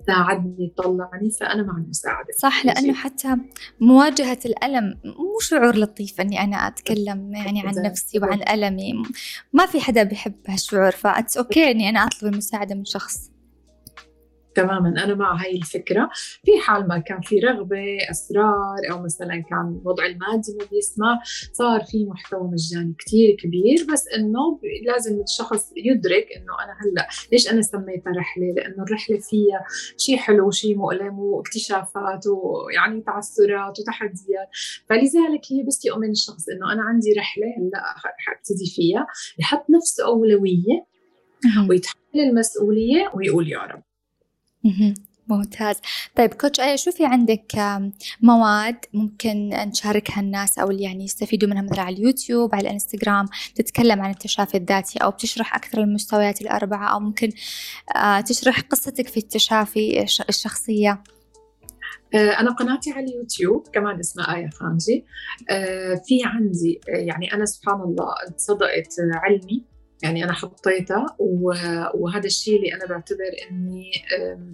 تساعدني 0.00 0.72
تطلعني 0.76 1.30
فأنا 1.40 1.62
مع 1.62 1.76
المساعدة. 1.76 2.28
صح 2.38 2.66
لأنه 2.66 2.94
حتى 2.94 3.36
مواجهة 3.80 4.38
الألم 4.44 5.00
مو 5.04 5.38
شعور 5.40 5.76
لطيف 5.76 6.20
إني 6.20 6.40
أنا 6.40 6.56
أتكلم 6.56 7.32
يعني 7.34 7.60
عن 7.60 7.74
نفسي 7.84 8.18
وعن 8.18 8.42
ألمي. 8.48 9.02
ما 9.52 9.66
في 9.66 9.80
حدا 9.80 10.02
بيحب 10.02 10.34
هالشعور 10.48 10.90
فأتس 10.90 11.36
أوكي 11.36 11.70
إني 11.70 11.88
أنا 11.88 12.00
أطلب 12.04 12.32
المساعدة 12.32 12.74
من 12.74 12.84
شخص. 12.84 13.30
تماما. 14.62 15.04
أنا 15.04 15.14
مع 15.14 15.42
هاي 15.42 15.56
الفكرة. 15.56 16.10
في 16.44 16.52
حال 16.60 16.88
ما 16.88 16.98
كان 16.98 17.20
في 17.20 17.38
رغبة 17.38 18.10
أسرار 18.10 18.76
أو 18.90 19.02
مثلا 19.02 19.42
كان 19.50 19.80
الوضع 19.82 20.06
المادي 20.06 20.56
ما 20.60 20.64
بيسمع 20.72 21.20
صار 21.52 21.80
في 21.84 22.04
محتوى 22.04 22.50
مجاني 22.52 22.94
كثير 22.98 23.36
كبير. 23.36 23.86
بس 23.92 24.08
إنه 24.08 24.60
لازم 24.86 25.20
الشخص 25.20 25.72
يدرك 25.76 26.26
إنه 26.36 26.54
أنا 26.64 26.72
هلأ 26.82 27.08
ليش 27.32 27.52
أنا 27.52 27.62
سميتها 27.62 28.12
رحلة؟ 28.16 28.52
لأنه 28.56 28.82
الرحلة 28.82 29.18
فيها 29.18 29.64
شيء 29.98 30.16
حلو 30.16 30.48
وشيء 30.48 30.76
مؤلم 30.76 31.18
واكتشافات 31.18 32.26
ويعني 32.26 33.00
تعثرات 33.00 33.80
وتحديات. 33.80 34.48
فلذلك 34.88 35.42
هي 35.50 35.62
بس 35.62 35.84
يؤمن 35.84 36.10
الشخص 36.10 36.48
إنه 36.48 36.72
أنا 36.72 36.82
عندي 36.82 37.12
رحلة 37.18 37.46
هلأ 37.58 37.82
حابتدي 38.18 38.70
فيها. 38.76 39.06
يحط 39.38 39.70
نفسه 39.70 40.04
أولوية 40.06 40.86
ويتحمل 41.68 42.00
المسؤولية 42.14 43.10
ويقول 43.14 43.48
يا 43.48 43.58
رب. 43.58 43.82
ممتاز. 45.30 45.76
طيب 46.16 46.34
كوتش 46.34 46.60
آية 46.60 46.76
شو 46.76 46.90
في 46.90 47.06
عندك 47.06 47.52
مواد 48.22 48.76
ممكن 48.94 49.48
نشاركها 49.48 50.20
الناس 50.20 50.58
أو 50.58 50.70
اللي 50.70 50.82
يعني 50.82 51.04
يستفيدوا 51.04 51.48
منها 51.48 51.62
مثلا 51.62 51.80
على 51.80 51.96
اليوتيوب 51.96 52.54
على 52.54 52.68
الإنستغرام 52.68 53.26
تتكلم 53.54 54.00
عن 54.00 54.10
التشافي 54.10 54.56
الذاتي 54.56 54.98
أو 54.98 55.10
بتشرح 55.10 55.54
أكثر 55.54 55.80
المستويات 55.80 56.40
الأربعة 56.40 56.94
أو 56.94 57.00
ممكن 57.00 57.30
آه، 57.96 58.20
تشرح 58.20 58.60
قصتك 58.60 59.08
في 59.08 59.16
التشافي 59.16 60.02
الشخصية. 60.28 61.02
آه، 62.14 62.30
أنا 62.30 62.50
قناتي 62.50 62.90
على 62.90 63.04
اليوتيوب 63.04 63.68
كمان 63.72 63.98
اسمها 63.98 64.36
آية 64.36 64.50
خانجي. 64.50 65.04
آه، 65.50 65.94
في 65.94 66.20
عندي 66.24 66.80
يعني 66.88 67.34
أنا 67.34 67.44
سبحان 67.44 67.80
الله 67.80 68.14
صدقت 68.36 68.94
علمي. 69.14 69.64
يعني 70.02 70.24
أنا 70.24 70.32
حطيتها 70.32 71.06
وهذا 71.94 72.26
الشيء 72.26 72.56
اللي 72.56 72.74
أنا 72.74 72.86
بعتبر 72.86 73.30
إني 73.50 73.90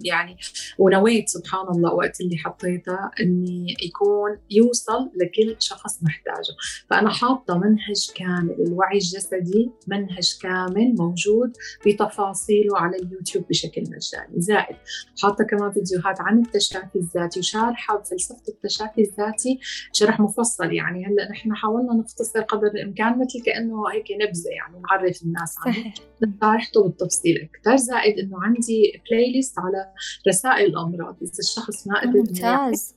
يعني 0.03 0.37
ونويت 0.77 1.29
سبحان 1.29 1.67
الله 1.67 1.93
وقت 1.93 2.21
اللي 2.21 2.37
حطيتها 2.37 3.11
إني 3.19 3.75
يكون 3.83 4.37
يوصل 4.51 5.11
لكل 5.15 5.55
شخص 5.59 6.03
محتاجه. 6.03 6.55
فأنا 6.89 7.09
حاطة 7.09 7.57
منهج 7.57 8.11
كامل 8.15 8.55
الوعي 8.67 8.97
الجسدي 8.97 9.71
منهج 9.87 10.37
كامل 10.41 10.95
موجود 10.99 11.53
بتفاصيله 11.85 12.77
على 12.77 12.97
اليوتيوب 12.97 13.45
بشكل 13.49 13.81
مجاني 13.81 14.41
زائد 14.41 14.75
حاطة 15.21 15.43
كمان 15.43 15.71
فيديوهات 15.71 16.21
عن 16.21 16.39
التشافي 16.39 16.95
الذاتي 16.95 17.39
وشارحة 17.39 17.97
بفلسفه 17.97 18.43
التشافي 18.49 19.01
الذاتي 19.01 19.59
شرح 19.93 20.19
مفصل. 20.19 20.73
يعني 20.73 21.05
هلأ 21.05 21.31
نحن 21.31 21.55
حاولنا 21.55 21.93
نختصر 21.93 22.41
قدر 22.41 22.67
الإمكان 22.67 23.19
مثل 23.19 23.43
كأنه 23.45 23.89
هيك 23.93 24.05
نبذة 24.11 24.49
يعني 24.49 24.81
نعرف 24.81 25.23
الناس 25.23 25.36
الناس 25.37 25.55
عنه 25.59 25.93
شرحته 26.41 26.83
بالتفصيل 26.83 27.49
أكثر 27.53 27.75
زائد 27.75 28.19
إنه 28.19 28.43
عندي 28.43 29.01
بلاي 29.11 29.31
ليست 29.31 29.59
على 29.59 29.93
رسائل 30.27 30.65
الامراض 30.65 31.17
إذا 31.21 31.31
الشخص 31.39 31.87
ما 31.87 32.01
قدر 32.01 32.17
ممتاز. 32.17 32.96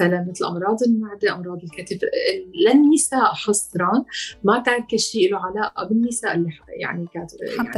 مثلا 0.00 0.26
مثل 0.30 0.44
أمراض 0.44 0.82
المعدة 0.82 1.34
أمراض 1.34 1.58
الكتف 1.62 2.08
للنساء 2.66 3.24
حصرا 3.24 4.04
ما 4.44 4.62
كل 4.90 4.98
شيء 4.98 5.30
له 5.32 5.38
علاقة 5.38 5.88
بالنساء 5.88 6.34
اللي 6.34 6.50
يعني 6.80 7.06
كانت 7.14 7.30
يعني 7.40 7.68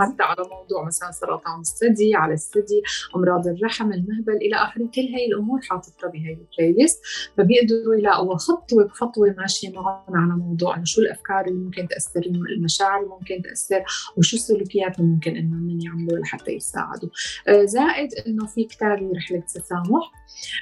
حتى 0.00 0.22
على 0.22 0.42
موضوع 0.50 0.86
مثلا 0.86 1.10
سرطان 1.10 1.60
الثدي 1.60 2.14
على 2.14 2.34
الثدي 2.34 2.82
أمراض 3.16 3.46
الرحم 3.46 3.92
المهبل 3.92 4.36
إلى 4.36 4.56
آخره. 4.56 4.88
كل 4.94 5.00
هي 5.00 5.26
الأمور 5.26 5.60
حاططها 5.60 6.10
بهي 6.10 6.32
البلاي 6.32 6.72
ليست 6.72 7.00
فبيقدروا 7.36 7.94
يلاقوا 7.94 8.36
خطوة 8.36 8.84
بخطوة 8.84 9.34
ماشية 9.38 9.70
معهم 9.70 10.16
على 10.16 10.40
موضوع 10.40 10.76
إنه 10.76 10.84
شو 10.84 11.00
الأفكار 11.00 11.46
اللي 11.46 11.64
ممكن 11.64 11.88
تأثر 11.88 12.20
المشاعر 12.56 12.98
اللي 12.98 13.10
ممكن 13.10 13.42
تأثر 13.42 13.84
وشو 14.16 14.36
السلوكيات 14.36 14.98
اللي 14.98 15.10
ممكن 15.10 15.36
انهم 15.36 15.80
يعملوا 15.80 16.18
لحتى 16.18 16.52
يساعدوا. 16.52 17.08
آه، 17.48 17.64
زائد 17.64 18.14
إنه 18.26 18.46
في 18.46 18.64
كتابي 18.64 19.12
رحلة 19.16 19.40
تسامح 19.40 20.12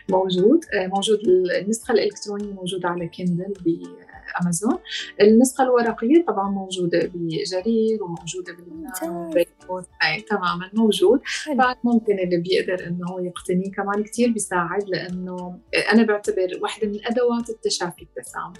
موجود. 0.08 0.60
آه، 0.74 0.85
موجود 0.88 1.18
النسخة 1.62 1.92
الإلكترونية 1.92 2.52
موجودة 2.52 2.88
على 2.88 3.08
كندل 3.08 3.52
بامازون 3.64 4.78
النسخة 5.20 5.64
الورقية 5.64 6.24
طبعا 6.24 6.50
موجودة 6.50 7.10
بجرير 7.14 8.04
وموجودة 8.04 8.52
بلبنان 8.52 10.24
تماما 10.28 10.70
موجود. 10.74 11.20
فممكن 11.44 12.18
اللي 12.18 12.36
بيقدر 12.36 12.86
إنه 12.86 13.06
هو 13.06 13.18
يقتنيه 13.18 13.70
كمان 13.70 14.04
كثير 14.04 14.30
بيساعد 14.30 14.88
لأنه 14.88 15.58
أنا 15.92 16.02
بعتبر 16.02 16.48
واحدة 16.60 16.88
من 16.88 17.06
أدوات 17.06 17.50
التشافي 17.50 18.02
التسامح. 18.02 18.56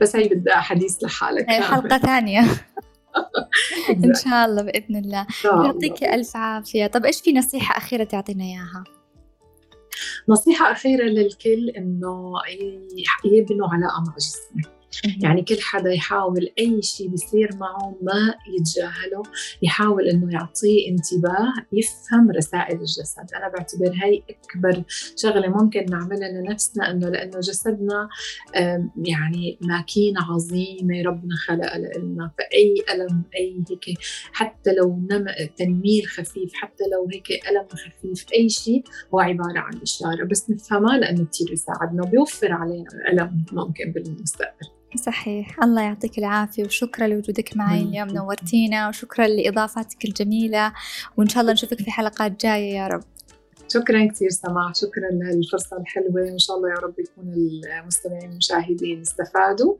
بس 0.00 0.16
هي 0.16 0.28
بدها 0.28 0.56
حديث 0.56 1.04
لحالك. 1.04 1.50
هي 1.50 1.60
حلقة 1.60 1.98
ثانية. 1.98 2.40
إن 4.04 4.14
شاء 4.14 4.46
الله 4.46 4.62
بإذن 4.62 4.96
الله. 4.96 5.26
يعطيك 5.44 6.04
ألف 6.04 6.36
عافية. 6.36 6.86
طب 6.86 7.04
إيش 7.04 7.20
في 7.20 7.32
نصيحة 7.32 7.76
أخيرة 7.76 8.04
تعطينا 8.04 8.44
إياها؟ 8.44 8.84
نصيحة 10.28 10.72
أخيرة 10.72 11.04
للكل 11.04 11.70
إنه 11.70 12.32
يبنوا 13.24 13.68
علاقة 13.68 14.00
مع 14.06 14.14
جسمه 14.16 14.77
يعني 15.22 15.42
كل 15.42 15.60
حدا 15.60 15.92
يحاول 15.92 16.52
أي 16.58 16.82
شيء 16.82 17.08
بيصير 17.08 17.50
معه 17.56 17.98
ما 18.02 18.34
يتجاهله 18.58 19.22
يحاول 19.62 20.08
إنه 20.08 20.32
يعطيه 20.32 20.88
انتباه 20.88 21.52
يفهم 21.72 22.30
رسائل 22.30 22.80
الجسد. 22.80 23.34
أنا 23.36 23.48
بعتبر 23.48 23.92
هاي 24.02 24.22
أكبر 24.30 24.82
شغلة 25.16 25.48
ممكن 25.48 25.86
نعملها 25.90 26.28
لنفسنا 26.28 26.90
إنه 26.90 27.08
لأنه 27.08 27.40
جسدنا 27.40 28.08
يعني 29.04 29.58
ماكينة 29.60 30.20
عظيمة 30.32 31.02
ربنا 31.06 31.36
خلقها 31.46 31.78
لنا 31.78 32.30
فأي 32.38 32.74
ألم 32.94 33.22
أي 33.36 33.64
هيك 33.70 33.98
حتى 34.32 34.74
لو 34.74 35.06
نم 35.10 35.26
تنميل 35.56 36.06
خفيف 36.06 36.52
حتى 36.54 36.84
لو 36.92 37.08
هيك 37.12 37.30
ألم 37.30 37.66
خفيف 37.68 38.26
أي 38.34 38.48
شيء 38.48 38.84
هو 39.14 39.20
عبارة 39.20 39.58
عن 39.58 39.80
إشارة. 39.82 40.24
بس 40.30 40.50
نفهمها 40.50 40.98
لأنه 40.98 41.24
كثير 41.24 41.46
بيساعدنا 41.50 42.02
وبيوفر 42.02 42.52
علينا 42.52 42.88
ألم 43.12 43.44
ممكن 43.52 43.92
بالمستقبل. 43.92 44.77
صحيح. 44.96 45.62
الله 45.62 45.82
يعطيك 45.82 46.18
العافية 46.18 46.64
وشكرا 46.64 47.06
لوجودك 47.06 47.56
معي 47.56 47.82
اليوم 47.82 48.08
نورتينا 48.08 48.88
وشكرا 48.88 49.26
لإضافتك 49.26 50.04
الجميلة 50.04 50.72
وإن 51.16 51.28
شاء 51.28 51.40
الله 51.40 51.52
نشوفك 51.52 51.82
في 51.82 51.90
حلقات 51.90 52.40
جاية 52.40 52.74
يا 52.74 52.88
رب. 52.88 53.04
شكرا 53.72 54.06
كثير 54.06 54.30
سماح 54.30 54.74
شكرا 54.74 55.10
لهالفرصة 55.12 55.76
الحلوة 55.76 56.14
وإن 56.14 56.38
شاء 56.38 56.56
الله 56.56 56.68
يا 56.68 56.74
رب 56.74 56.94
يكون 56.98 57.34
المستمعين 57.34 58.30
المشاهدين 58.32 59.00
استفادوا 59.00 59.74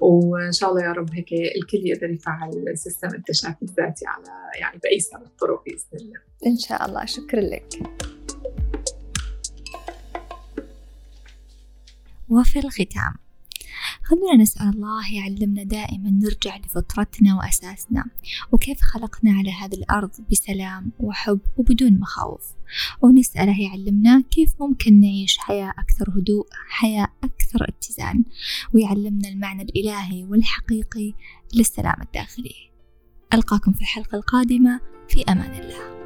وإن 0.00 0.52
شاء 0.52 0.70
الله 0.70 0.82
يا 0.82 0.92
رب 0.92 1.10
هيك 1.12 1.32
الكل 1.32 1.86
يقدر 1.86 2.10
يفعل 2.10 2.72
سيستم 2.74 3.08
التشافي 3.08 3.62
الذاتي 3.62 4.06
على 4.06 4.24
يعني 4.60 4.78
بأيسر 4.78 5.16
الطرق 5.16 5.64
بإذن 5.64 5.84
الله. 5.94 6.20
إن 6.46 6.56
شاء 6.56 6.86
الله 6.86 7.04
شكرا 7.04 7.40
لك. 7.40 7.82
وفي 12.28 12.58
الختام 12.58 13.27
خلونا 14.08 14.42
نسأل 14.42 14.68
الله 14.68 15.14
يعلمنا 15.14 15.62
دائما 15.62 16.10
نرجع 16.10 16.56
لفطرتنا 16.56 17.36
وأساسنا 17.36 18.04
وكيف 18.52 18.80
خلقنا 18.80 19.32
على 19.32 19.52
هذه 19.52 19.74
الأرض 19.74 20.10
بسلام 20.30 20.92
وحب 21.00 21.40
وبدون 21.56 22.00
مخاوف. 22.00 22.42
ونسأله 23.02 23.60
يعلمنا 23.60 24.20
كيف 24.20 24.50
ممكن 24.60 25.00
نعيش 25.00 25.38
حياة 25.38 25.74
أكثر 25.78 26.10
هدوء 26.18 26.46
حياة 26.68 27.08
أكثر 27.24 27.68
اتزان 27.68 28.24
ويعلمنا 28.74 29.28
المعنى 29.28 29.62
الإلهي 29.62 30.24
والحقيقي 30.24 31.14
للسلام 31.54 32.02
الداخلي 32.02 32.54
ألقاكم 33.34 33.72
في 33.72 33.80
الحلقة 33.80 34.16
القادمة 34.16 34.80
في 35.08 35.24
أمان 35.32 35.60
الله. 35.60 35.97